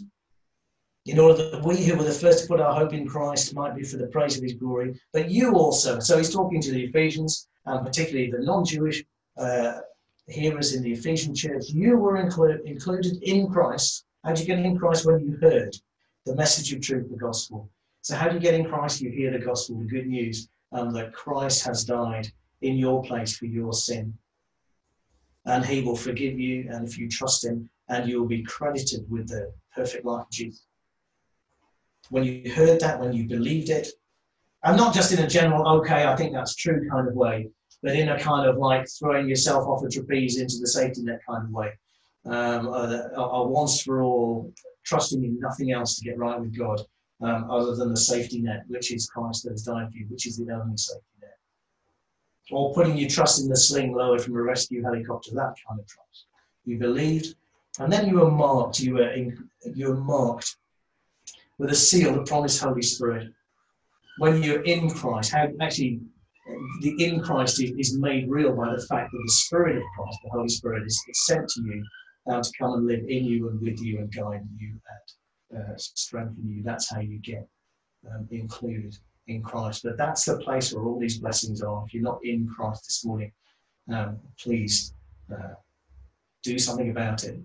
in 1.06 1.18
order 1.18 1.50
that 1.50 1.64
we 1.64 1.84
who 1.84 1.96
were 1.96 2.04
the 2.04 2.12
first 2.12 2.42
to 2.42 2.48
put 2.48 2.60
our 2.60 2.74
hope 2.74 2.92
in 2.92 3.06
Christ 3.06 3.54
might 3.54 3.74
be 3.74 3.82
for 3.82 3.96
the 3.96 4.06
praise 4.06 4.36
of 4.36 4.44
his 4.44 4.54
glory. 4.54 5.00
But 5.12 5.30
you 5.30 5.54
also, 5.54 5.98
so 5.98 6.16
he's 6.16 6.32
talking 6.32 6.60
to 6.60 6.70
the 6.70 6.84
Ephesians, 6.84 7.48
and 7.66 7.84
particularly 7.84 8.30
the 8.30 8.38
non 8.38 8.64
Jewish 8.64 9.02
uh, 9.36 9.80
hearers 10.28 10.74
in 10.74 10.82
the 10.82 10.92
Ephesian 10.92 11.34
church, 11.34 11.64
you 11.68 11.96
were 11.96 12.22
inclu- 12.22 12.62
included 12.64 13.20
in 13.22 13.48
Christ. 13.48 14.04
How 14.24 14.32
do 14.32 14.40
you 14.40 14.46
get 14.46 14.60
in 14.60 14.78
Christ 14.78 15.04
when 15.04 15.18
you 15.18 15.36
heard 15.40 15.74
the 16.24 16.36
message 16.36 16.72
of 16.72 16.80
truth, 16.80 17.10
the 17.10 17.16
gospel? 17.16 17.68
So, 18.02 18.14
how 18.14 18.28
do 18.28 18.34
you 18.34 18.40
get 18.40 18.54
in 18.54 18.68
Christ? 18.68 19.00
You 19.00 19.10
hear 19.10 19.32
the 19.32 19.44
gospel, 19.44 19.78
the 19.78 19.84
good 19.84 20.06
news, 20.06 20.48
um, 20.72 20.92
that 20.92 21.12
Christ 21.12 21.64
has 21.66 21.84
died 21.84 22.28
in 22.62 22.76
your 22.76 23.02
place 23.02 23.36
for 23.36 23.46
your 23.46 23.72
sin. 23.72 24.16
And 25.44 25.64
he 25.64 25.82
will 25.82 25.96
forgive 25.96 26.38
you, 26.38 26.68
and 26.70 26.86
if 26.86 26.98
you 26.98 27.08
trust 27.08 27.44
him, 27.44 27.68
and 27.88 28.08
you 28.08 28.20
will 28.20 28.28
be 28.28 28.42
credited 28.44 29.04
with 29.10 29.28
the 29.28 29.52
perfect 29.74 30.04
life 30.04 30.22
of 30.22 30.30
Jesus. 30.30 30.66
When 32.10 32.24
you 32.24 32.52
heard 32.52 32.80
that, 32.80 33.00
when 33.00 33.12
you 33.12 33.26
believed 33.26 33.68
it, 33.68 33.88
and 34.64 34.76
not 34.76 34.94
just 34.94 35.12
in 35.12 35.18
a 35.18 35.26
general, 35.26 35.66
okay, 35.80 36.04
I 36.06 36.14
think 36.14 36.32
that's 36.32 36.54
true 36.54 36.88
kind 36.88 37.08
of 37.08 37.14
way, 37.14 37.48
but 37.82 37.96
in 37.96 38.10
a 38.10 38.18
kind 38.18 38.48
of 38.48 38.56
like 38.56 38.86
throwing 38.98 39.28
yourself 39.28 39.66
off 39.66 39.82
a 39.82 39.88
trapeze 39.88 40.38
into 40.40 40.58
the 40.60 40.68
safety 40.68 41.02
net 41.02 41.20
kind 41.28 41.44
of 41.44 41.50
way. 41.50 41.72
Um, 42.24 42.68
a, 42.68 43.10
a 43.16 43.48
once 43.48 43.82
for 43.82 44.02
all, 44.02 44.52
trusting 44.84 45.24
in 45.24 45.40
nothing 45.40 45.72
else 45.72 45.96
to 45.96 46.04
get 46.04 46.18
right 46.18 46.40
with 46.40 46.56
God 46.56 46.80
um, 47.22 47.50
other 47.50 47.74
than 47.74 47.90
the 47.90 47.96
safety 47.96 48.40
net, 48.40 48.64
which 48.68 48.92
is 48.92 49.06
Christ 49.06 49.44
that 49.44 49.50
has 49.50 49.62
died 49.62 49.90
for 49.90 49.96
you, 49.96 50.06
which 50.08 50.26
is 50.26 50.36
the 50.36 50.50
only 50.52 50.76
safety 50.76 51.04
net. 51.20 51.38
Or 52.50 52.74
putting 52.74 52.96
your 52.96 53.08
trust 53.08 53.42
in 53.42 53.48
the 53.48 53.56
sling 53.56 53.94
lowered 53.94 54.22
from 54.22 54.36
a 54.36 54.42
rescue 54.42 54.82
helicopter, 54.82 55.30
that 55.34 55.54
kind 55.66 55.80
of 55.80 55.86
trust. 55.86 56.26
You 56.64 56.78
believed, 56.78 57.34
and 57.78 57.92
then 57.92 58.08
you 58.08 58.16
were 58.16 58.30
marked, 58.30 58.80
you 58.80 58.94
were, 58.94 59.10
in, 59.10 59.48
you 59.74 59.88
were 59.88 59.96
marked 59.96 60.56
with 61.58 61.70
a 61.70 61.76
seal, 61.76 62.14
the 62.14 62.22
promised 62.22 62.62
Holy 62.62 62.82
Spirit. 62.82 63.28
When 64.18 64.42
you're 64.42 64.62
in 64.62 64.90
Christ, 64.90 65.32
how 65.32 65.48
actually 65.60 66.00
the 66.80 67.04
in 67.04 67.20
Christ 67.20 67.62
is, 67.62 67.70
is, 67.78 67.98
made 67.98 68.28
real 68.28 68.54
by 68.54 68.74
the 68.74 68.82
fact 68.86 69.12
that 69.12 69.22
the 69.24 69.32
Spirit 69.32 69.76
of 69.76 69.82
Christ, 69.96 70.18
the 70.24 70.30
Holy 70.30 70.48
Spirit, 70.48 70.84
is, 70.84 71.02
is 71.08 71.26
sent 71.26 71.48
to 71.48 71.62
you 71.62 71.84
now 72.26 72.40
to 72.40 72.52
come 72.58 72.74
and 72.74 72.86
live 72.86 73.00
in 73.08 73.24
you 73.24 73.48
and 73.48 73.60
with 73.60 73.80
you 73.80 73.98
and 73.98 74.12
guide 74.12 74.42
you 74.58 74.74
uh, 75.56 75.74
strengthen 75.76 76.48
you. 76.48 76.62
That's 76.62 76.90
how 76.90 77.00
you 77.00 77.18
get 77.18 77.46
um, 78.10 78.26
included 78.30 78.96
in 79.26 79.42
Christ. 79.42 79.82
But 79.84 79.96
that's 79.96 80.24
the 80.24 80.38
place 80.38 80.72
where 80.72 80.84
all 80.84 80.98
these 80.98 81.18
blessings 81.18 81.62
are. 81.62 81.84
If 81.86 81.94
you're 81.94 82.02
not 82.02 82.20
in 82.24 82.48
Christ 82.48 82.84
this 82.86 83.04
morning, 83.04 83.32
um, 83.92 84.18
please 84.38 84.94
uh, 85.32 85.54
do 86.42 86.58
something 86.58 86.90
about 86.90 87.24
it. 87.24 87.40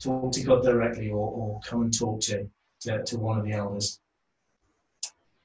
Talk 0.00 0.32
to 0.32 0.42
God 0.42 0.62
directly 0.62 1.10
or, 1.10 1.16
or 1.16 1.60
come 1.64 1.82
and 1.82 1.96
talk 1.96 2.20
to, 2.22 2.48
to, 2.82 3.04
to 3.04 3.18
one 3.18 3.38
of 3.38 3.44
the 3.44 3.52
elders. 3.52 4.00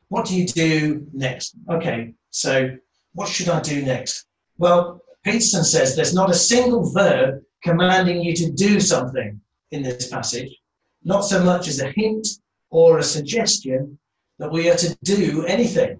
What 0.09 0.25
do 0.25 0.39
you 0.39 0.45
do 0.45 1.07
next? 1.11 1.55
Okay, 1.69 2.13
so 2.29 2.69
what 3.13 3.29
should 3.29 3.49
I 3.49 3.61
do 3.61 3.83
next? 3.83 4.27
Well, 4.57 5.01
Peterson 5.23 5.63
says 5.63 5.95
there's 5.95 6.13
not 6.13 6.29
a 6.29 6.35
single 6.35 6.91
verb 6.91 7.41
commanding 7.63 8.21
you 8.21 8.35
to 8.35 8.51
do 8.51 8.79
something 8.79 9.39
in 9.71 9.81
this 9.81 10.09
passage, 10.09 10.55
not 11.03 11.21
so 11.21 11.43
much 11.43 11.67
as 11.67 11.79
a 11.79 11.91
hint 11.91 12.27
or 12.69 12.97
a 12.97 13.03
suggestion 13.03 13.97
that 14.39 14.51
we 14.51 14.69
are 14.69 14.75
to 14.75 14.95
do 15.03 15.45
anything. 15.45 15.99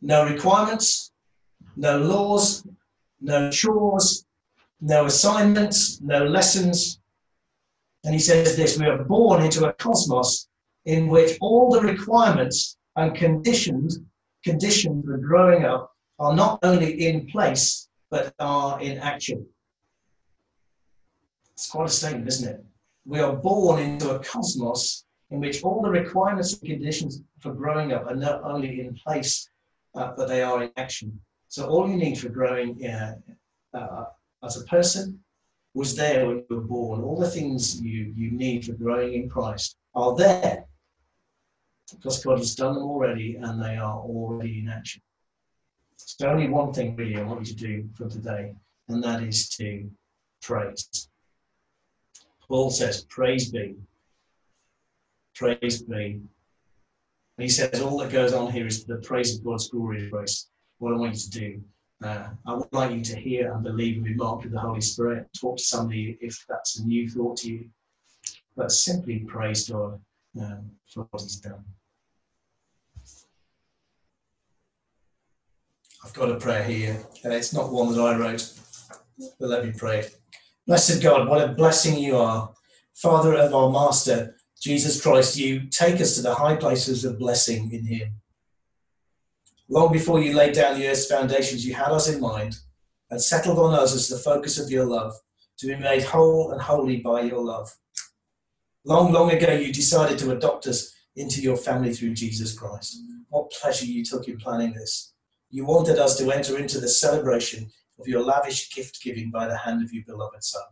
No 0.00 0.24
requirements, 0.24 1.12
no 1.76 1.98
laws, 1.98 2.66
no 3.20 3.50
chores, 3.50 4.24
no 4.80 5.06
assignments, 5.06 6.00
no 6.00 6.24
lessons. 6.24 7.00
And 8.04 8.14
he 8.14 8.20
says 8.20 8.56
this 8.56 8.78
we 8.78 8.86
are 8.86 9.04
born 9.04 9.42
into 9.42 9.66
a 9.66 9.72
cosmos 9.74 10.48
in 10.84 11.08
which 11.08 11.38
all 11.40 11.70
the 11.70 11.80
requirements 11.80 12.76
and 12.96 13.14
conditions 13.14 13.98
conditions 14.44 15.04
for 15.04 15.18
growing 15.18 15.64
up 15.64 15.92
are 16.20 16.34
not 16.34 16.60
only 16.62 17.06
in 17.06 17.26
place 17.26 17.88
but 18.10 18.32
are 18.38 18.80
in 18.80 18.98
action. 18.98 19.44
It's 21.54 21.68
quite 21.68 21.88
a 21.88 21.92
statement, 21.92 22.28
isn't 22.28 22.48
it? 22.54 22.64
We 23.06 23.20
are 23.20 23.36
born 23.36 23.80
into 23.80 24.10
a 24.10 24.18
cosmos 24.18 25.04
in 25.30 25.40
which 25.40 25.62
all 25.62 25.80
the 25.80 25.90
requirements 25.90 26.52
and 26.54 26.68
conditions 26.68 27.22
for 27.40 27.54
growing 27.54 27.92
up 27.92 28.06
are 28.06 28.16
not 28.16 28.42
only 28.42 28.80
in 28.80 28.94
place 28.94 29.48
uh, 29.94 30.12
but 30.16 30.26
they 30.28 30.42
are 30.42 30.62
in 30.64 30.70
action. 30.76 31.20
So 31.48 31.68
all 31.68 31.88
you 31.88 31.96
need 31.96 32.18
for 32.18 32.28
growing 32.28 32.84
uh, 32.84 33.14
uh, 33.72 34.04
as 34.42 34.60
a 34.60 34.64
person 34.64 35.20
was 35.74 35.94
there 35.94 36.26
when 36.26 36.38
you 36.38 36.56
were 36.56 36.62
born. 36.62 37.02
All 37.02 37.18
the 37.18 37.30
things 37.30 37.80
you, 37.80 38.12
you 38.16 38.30
need 38.30 38.64
for 38.64 38.72
growing 38.72 39.14
in 39.14 39.28
Christ 39.28 39.76
are 39.94 40.14
there 40.16 40.64
because 41.90 42.24
God 42.24 42.38
has 42.38 42.54
done 42.54 42.74
them 42.74 42.82
already 42.82 43.36
and 43.36 43.62
they 43.62 43.76
are 43.76 43.98
already 43.98 44.58
in 44.60 44.68
action. 44.68 45.02
So 45.96 46.28
only 46.28 46.48
one 46.48 46.72
thing 46.72 46.96
really 46.96 47.16
I 47.16 47.22
want 47.22 47.46
you 47.46 47.54
to 47.54 47.54
do 47.54 47.88
for 47.94 48.08
today, 48.08 48.54
and 48.88 49.02
that 49.02 49.22
is 49.22 49.48
to 49.50 49.90
praise. 50.42 51.08
Paul 52.48 52.70
says, 52.70 53.04
Praise 53.04 53.50
be. 53.50 53.76
Praise 55.34 55.82
be. 55.82 56.20
And 57.38 57.44
he 57.44 57.48
says 57.48 57.80
all 57.80 57.98
that 57.98 58.12
goes 58.12 58.32
on 58.32 58.50
here 58.50 58.66
is 58.66 58.84
the 58.84 58.96
praise 58.96 59.36
of 59.36 59.44
God's 59.44 59.68
glorious 59.68 60.10
grace. 60.10 60.48
What 60.78 60.94
I 60.94 60.96
want 60.96 61.14
you 61.14 61.20
to 61.20 61.30
do, 61.30 61.60
uh, 62.02 62.28
I 62.46 62.54
would 62.54 62.72
like 62.72 62.92
you 62.92 63.02
to 63.02 63.16
hear 63.16 63.52
and 63.52 63.62
believe 63.62 63.96
and 63.96 64.04
be 64.04 64.14
marked 64.14 64.44
with 64.44 64.52
the 64.52 64.60
Holy 64.60 64.80
Spirit. 64.80 65.28
Talk 65.38 65.58
to 65.58 65.62
somebody 65.62 66.16
if 66.20 66.44
that's 66.48 66.78
a 66.78 66.86
new 66.86 67.08
thought 67.08 67.38
to 67.38 67.50
you. 67.50 67.68
But 68.56 68.72
simply 68.72 69.20
praise 69.20 69.68
God 69.68 70.00
um, 70.40 70.70
for 70.86 71.06
what 71.10 71.22
He's 71.22 71.36
done. 71.36 71.62
I've 76.04 76.14
got 76.14 76.30
a 76.30 76.36
prayer 76.36 76.64
here. 76.64 77.04
Uh, 77.24 77.30
it's 77.30 77.52
not 77.52 77.72
one 77.72 77.92
that 77.94 78.00
I 78.00 78.16
wrote, 78.16 78.50
but 79.38 79.48
let 79.48 79.64
me 79.64 79.72
pray. 79.76 80.08
Blessed 80.66 81.00
God, 81.00 81.28
what 81.28 81.48
a 81.48 81.52
blessing 81.52 81.96
you 81.96 82.16
are. 82.16 82.52
Father 82.92 83.34
of 83.34 83.54
our 83.54 83.70
Master, 83.70 84.34
Jesus 84.60 85.00
Christ, 85.00 85.36
you 85.36 85.68
take 85.68 86.00
us 86.00 86.16
to 86.16 86.22
the 86.22 86.34
high 86.34 86.56
places 86.56 87.04
of 87.04 87.20
blessing 87.20 87.70
in 87.72 87.86
Him. 87.86 88.16
Long 89.68 89.92
before 89.92 90.20
you 90.20 90.34
laid 90.34 90.54
down 90.54 90.76
the 90.76 90.88
earth's 90.88 91.06
foundations, 91.06 91.64
you 91.64 91.74
had 91.74 91.92
us 91.92 92.12
in 92.12 92.20
mind 92.20 92.58
and 93.10 93.22
settled 93.22 93.60
on 93.60 93.74
us 93.74 93.94
as 93.94 94.08
the 94.08 94.18
focus 94.18 94.58
of 94.58 94.68
your 94.68 94.86
love, 94.86 95.14
to 95.58 95.68
be 95.68 95.76
made 95.76 96.02
whole 96.02 96.50
and 96.50 96.60
holy 96.60 96.96
by 96.96 97.20
your 97.20 97.44
love. 97.44 97.72
Long, 98.84 99.12
long 99.12 99.30
ago, 99.30 99.52
you 99.52 99.72
decided 99.72 100.18
to 100.18 100.32
adopt 100.32 100.66
us 100.66 100.92
into 101.14 101.40
your 101.40 101.56
family 101.56 101.94
through 101.94 102.14
Jesus 102.14 102.58
Christ. 102.58 102.98
What 103.28 103.52
pleasure 103.52 103.86
you 103.86 104.04
took 104.04 104.26
in 104.26 104.36
planning 104.36 104.72
this. 104.72 105.12
You 105.48 105.64
wanted 105.64 106.00
us 106.00 106.18
to 106.18 106.32
enter 106.32 106.58
into 106.58 106.80
the 106.80 106.88
celebration 106.88 107.70
of 107.98 108.06
your 108.06 108.22
lavish 108.22 108.74
gift 108.74 109.02
giving 109.02 109.30
by 109.30 109.46
the 109.46 109.56
hand 109.56 109.82
of 109.82 109.92
your 109.92 110.04
beloved 110.04 110.42
Son. 110.42 110.62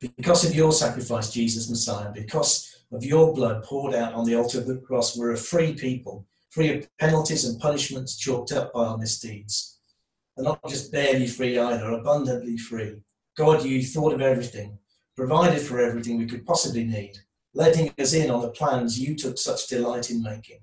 Because 0.00 0.44
of 0.44 0.54
your 0.54 0.72
sacrifice, 0.72 1.30
Jesus 1.30 1.70
Messiah, 1.70 2.10
because 2.12 2.84
of 2.92 3.04
your 3.04 3.34
blood 3.34 3.62
poured 3.62 3.94
out 3.94 4.14
on 4.14 4.24
the 4.24 4.34
altar 4.34 4.58
of 4.58 4.66
the 4.66 4.78
cross, 4.78 5.16
we're 5.16 5.32
a 5.32 5.36
free 5.36 5.74
people, 5.74 6.26
free 6.50 6.76
of 6.76 6.88
penalties 6.98 7.44
and 7.44 7.60
punishments 7.60 8.16
chalked 8.16 8.52
up 8.52 8.72
by 8.72 8.84
our 8.84 8.98
misdeeds. 8.98 9.78
And 10.36 10.44
not 10.44 10.60
just 10.68 10.90
barely 10.90 11.26
free 11.26 11.58
either, 11.58 11.90
abundantly 11.90 12.56
free. 12.56 12.96
God, 13.36 13.64
you 13.64 13.82
thought 13.82 14.12
of 14.12 14.20
everything, 14.20 14.78
provided 15.16 15.60
for 15.60 15.80
everything 15.80 16.18
we 16.18 16.26
could 16.26 16.46
possibly 16.46 16.84
need, 16.84 17.18
letting 17.54 17.92
us 17.98 18.12
in 18.12 18.30
on 18.30 18.42
the 18.42 18.50
plans 18.50 18.98
you 18.98 19.14
took 19.14 19.38
such 19.38 19.66
delight 19.68 20.10
in 20.10 20.22
making. 20.22 20.60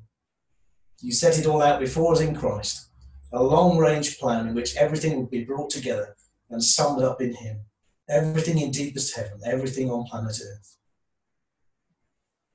You 1.01 1.11
set 1.11 1.39
it 1.39 1.45
all 1.45 1.61
out 1.61 1.79
before 1.79 2.13
us 2.13 2.21
in 2.21 2.35
Christ, 2.35 2.88
a 3.31 3.43
long 3.43 3.77
range 3.77 4.17
plan 4.19 4.47
in 4.47 4.55
which 4.55 4.75
everything 4.75 5.17
would 5.17 5.29
be 5.29 5.43
brought 5.43 5.69
together 5.69 6.15
and 6.49 6.63
summed 6.63 7.01
up 7.01 7.21
in 7.21 7.33
Him. 7.33 7.61
Everything 8.09 8.59
in 8.59 8.71
deepest 8.71 9.15
heaven, 9.15 9.39
everything 9.45 9.91
on 9.91 10.05
planet 10.05 10.39
Earth. 10.43 10.77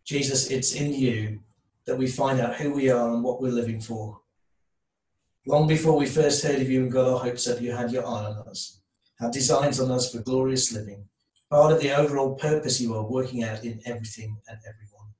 Jesus, 0.04 0.50
it's 0.50 0.74
in 0.74 0.92
you 0.92 1.40
that 1.86 1.96
we 1.96 2.06
find 2.06 2.40
out 2.40 2.56
who 2.56 2.72
we 2.72 2.90
are 2.90 3.14
and 3.14 3.22
what 3.22 3.40
we're 3.40 3.52
living 3.52 3.80
for. 3.80 4.20
Long 5.46 5.66
before 5.68 5.96
we 5.96 6.06
first 6.06 6.42
heard 6.42 6.60
of 6.60 6.70
you 6.70 6.82
and 6.82 6.92
got 6.92 7.06
our 7.06 7.18
hopes 7.18 7.46
up, 7.46 7.60
you 7.60 7.72
had 7.72 7.92
your 7.92 8.06
eye 8.06 8.24
on 8.24 8.48
us, 8.48 8.80
had 9.20 9.30
designs 9.30 9.78
on 9.78 9.90
us 9.90 10.10
for 10.10 10.22
glorious 10.22 10.72
living, 10.72 11.04
part 11.50 11.72
of 11.72 11.80
the 11.80 11.94
overall 11.94 12.34
purpose 12.34 12.80
you 12.80 12.94
are 12.94 13.06
working 13.06 13.44
out 13.44 13.62
in 13.62 13.80
everything 13.84 14.36
and 14.48 14.58
everyone. 14.66 15.12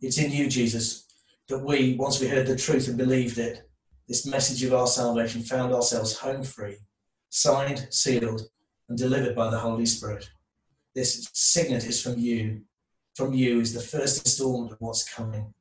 It's 0.00 0.18
in 0.18 0.32
you, 0.32 0.48
Jesus, 0.48 1.06
that 1.48 1.64
we, 1.64 1.94
once 1.94 2.20
we 2.20 2.28
heard 2.28 2.46
the 2.46 2.56
truth 2.56 2.88
and 2.88 2.98
believed 2.98 3.38
it, 3.38 3.69
this 4.10 4.26
message 4.26 4.64
of 4.64 4.74
our 4.74 4.88
salvation, 4.88 5.40
found 5.40 5.72
ourselves 5.72 6.18
home 6.18 6.42
free, 6.42 6.78
signed, 7.28 7.86
sealed, 7.90 8.42
and 8.88 8.98
delivered 8.98 9.36
by 9.36 9.48
the 9.48 9.58
Holy 9.60 9.86
Spirit. 9.86 10.28
This 10.96 11.30
signet 11.32 11.86
is 11.86 12.02
from 12.02 12.18
you. 12.18 12.62
From 13.14 13.32
you 13.32 13.60
is 13.60 13.72
the 13.72 13.80
first 13.80 14.26
installment 14.26 14.72
of 14.72 14.80
what's 14.80 15.08
coming. 15.08 15.54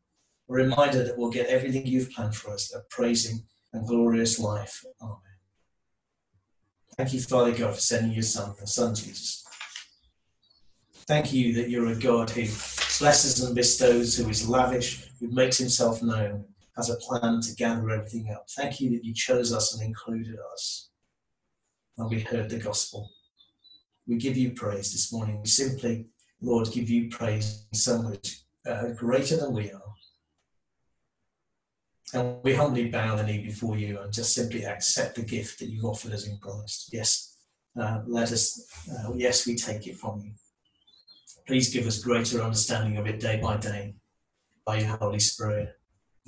A 0.50 0.54
reminder 0.54 1.04
that 1.04 1.16
we'll 1.16 1.30
get 1.30 1.46
everything 1.46 1.86
you've 1.86 2.10
planned 2.10 2.36
for 2.36 2.52
us, 2.52 2.74
a 2.74 2.80
praising 2.90 3.44
and 3.72 3.88
glorious 3.88 4.40
life. 4.40 4.84
Amen. 5.00 5.16
Thank 6.98 7.14
you, 7.14 7.22
Father 7.22 7.52
God, 7.52 7.76
for 7.76 7.82
sending 7.82 8.14
your 8.14 8.24
Son, 8.24 8.56
the 8.60 8.66
Son 8.66 8.96
Jesus. 8.96 9.46
Thank 11.08 11.32
you 11.32 11.54
that 11.54 11.70
you're 11.70 11.92
a 11.92 11.96
God 11.96 12.32
who 12.32 12.46
blesses 12.98 13.44
and 13.44 13.54
bestows, 13.54 14.18
who 14.18 14.28
is 14.28 14.50
lavish, 14.50 15.08
who 15.20 15.28
makes 15.28 15.60
himself 15.60 16.02
known, 16.02 16.46
has 16.80 16.90
a 16.90 16.96
plan 16.96 17.42
to 17.42 17.54
gather 17.56 17.90
everything 17.90 18.32
up. 18.34 18.46
Thank 18.56 18.80
you 18.80 18.90
that 18.92 19.04
you 19.04 19.14
chose 19.14 19.52
us 19.52 19.74
and 19.74 19.86
included 19.86 20.38
us 20.54 20.90
when 21.96 22.08
we 22.08 22.22
heard 22.22 22.50
the 22.50 22.58
gospel. 22.58 23.10
We 24.08 24.16
give 24.16 24.38
you 24.38 24.52
praise 24.52 24.94
this 24.94 25.12
morning. 25.12 25.42
We 25.42 25.48
simply, 25.48 26.06
Lord, 26.42 26.72
give 26.72 26.90
you 26.90 27.10
praise 27.10 27.66
so 27.74 28.02
much 28.02 28.44
uh, 28.66 28.94
greater 28.96 29.36
than 29.36 29.54
we 29.54 29.72
are. 29.72 29.82
And 32.14 32.42
we 32.44 32.56
humbly 32.56 32.88
bow 32.88 33.18
the 33.18 33.24
knee 33.24 33.44
before 33.44 33.78
you 33.78 34.00
and 34.00 34.14
just 34.14 34.34
simply 34.34 34.66
accept 34.66 35.16
the 35.16 35.24
gift 35.24 35.60
that 35.60 35.68
you've 35.68 35.84
offered 35.84 36.14
us 36.14 36.28
in 36.28 36.38
Christ. 36.38 36.92
Yes, 36.94 37.36
uh, 37.78 38.04
let 38.08 38.32
us, 38.32 38.66
uh, 38.90 39.12
yes, 39.16 39.46
we 39.46 39.56
take 39.56 39.86
it 39.86 39.98
from 39.98 40.22
you. 40.22 40.32
Please 41.46 41.74
give 41.74 41.86
us 41.86 42.02
greater 42.02 42.42
understanding 42.42 42.98
of 42.98 43.06
it 43.06 43.20
day 43.20 43.38
by 43.38 43.58
day 43.58 43.96
by 44.66 44.80
your 44.80 44.96
Holy 44.96 45.20
Spirit. 45.20 45.76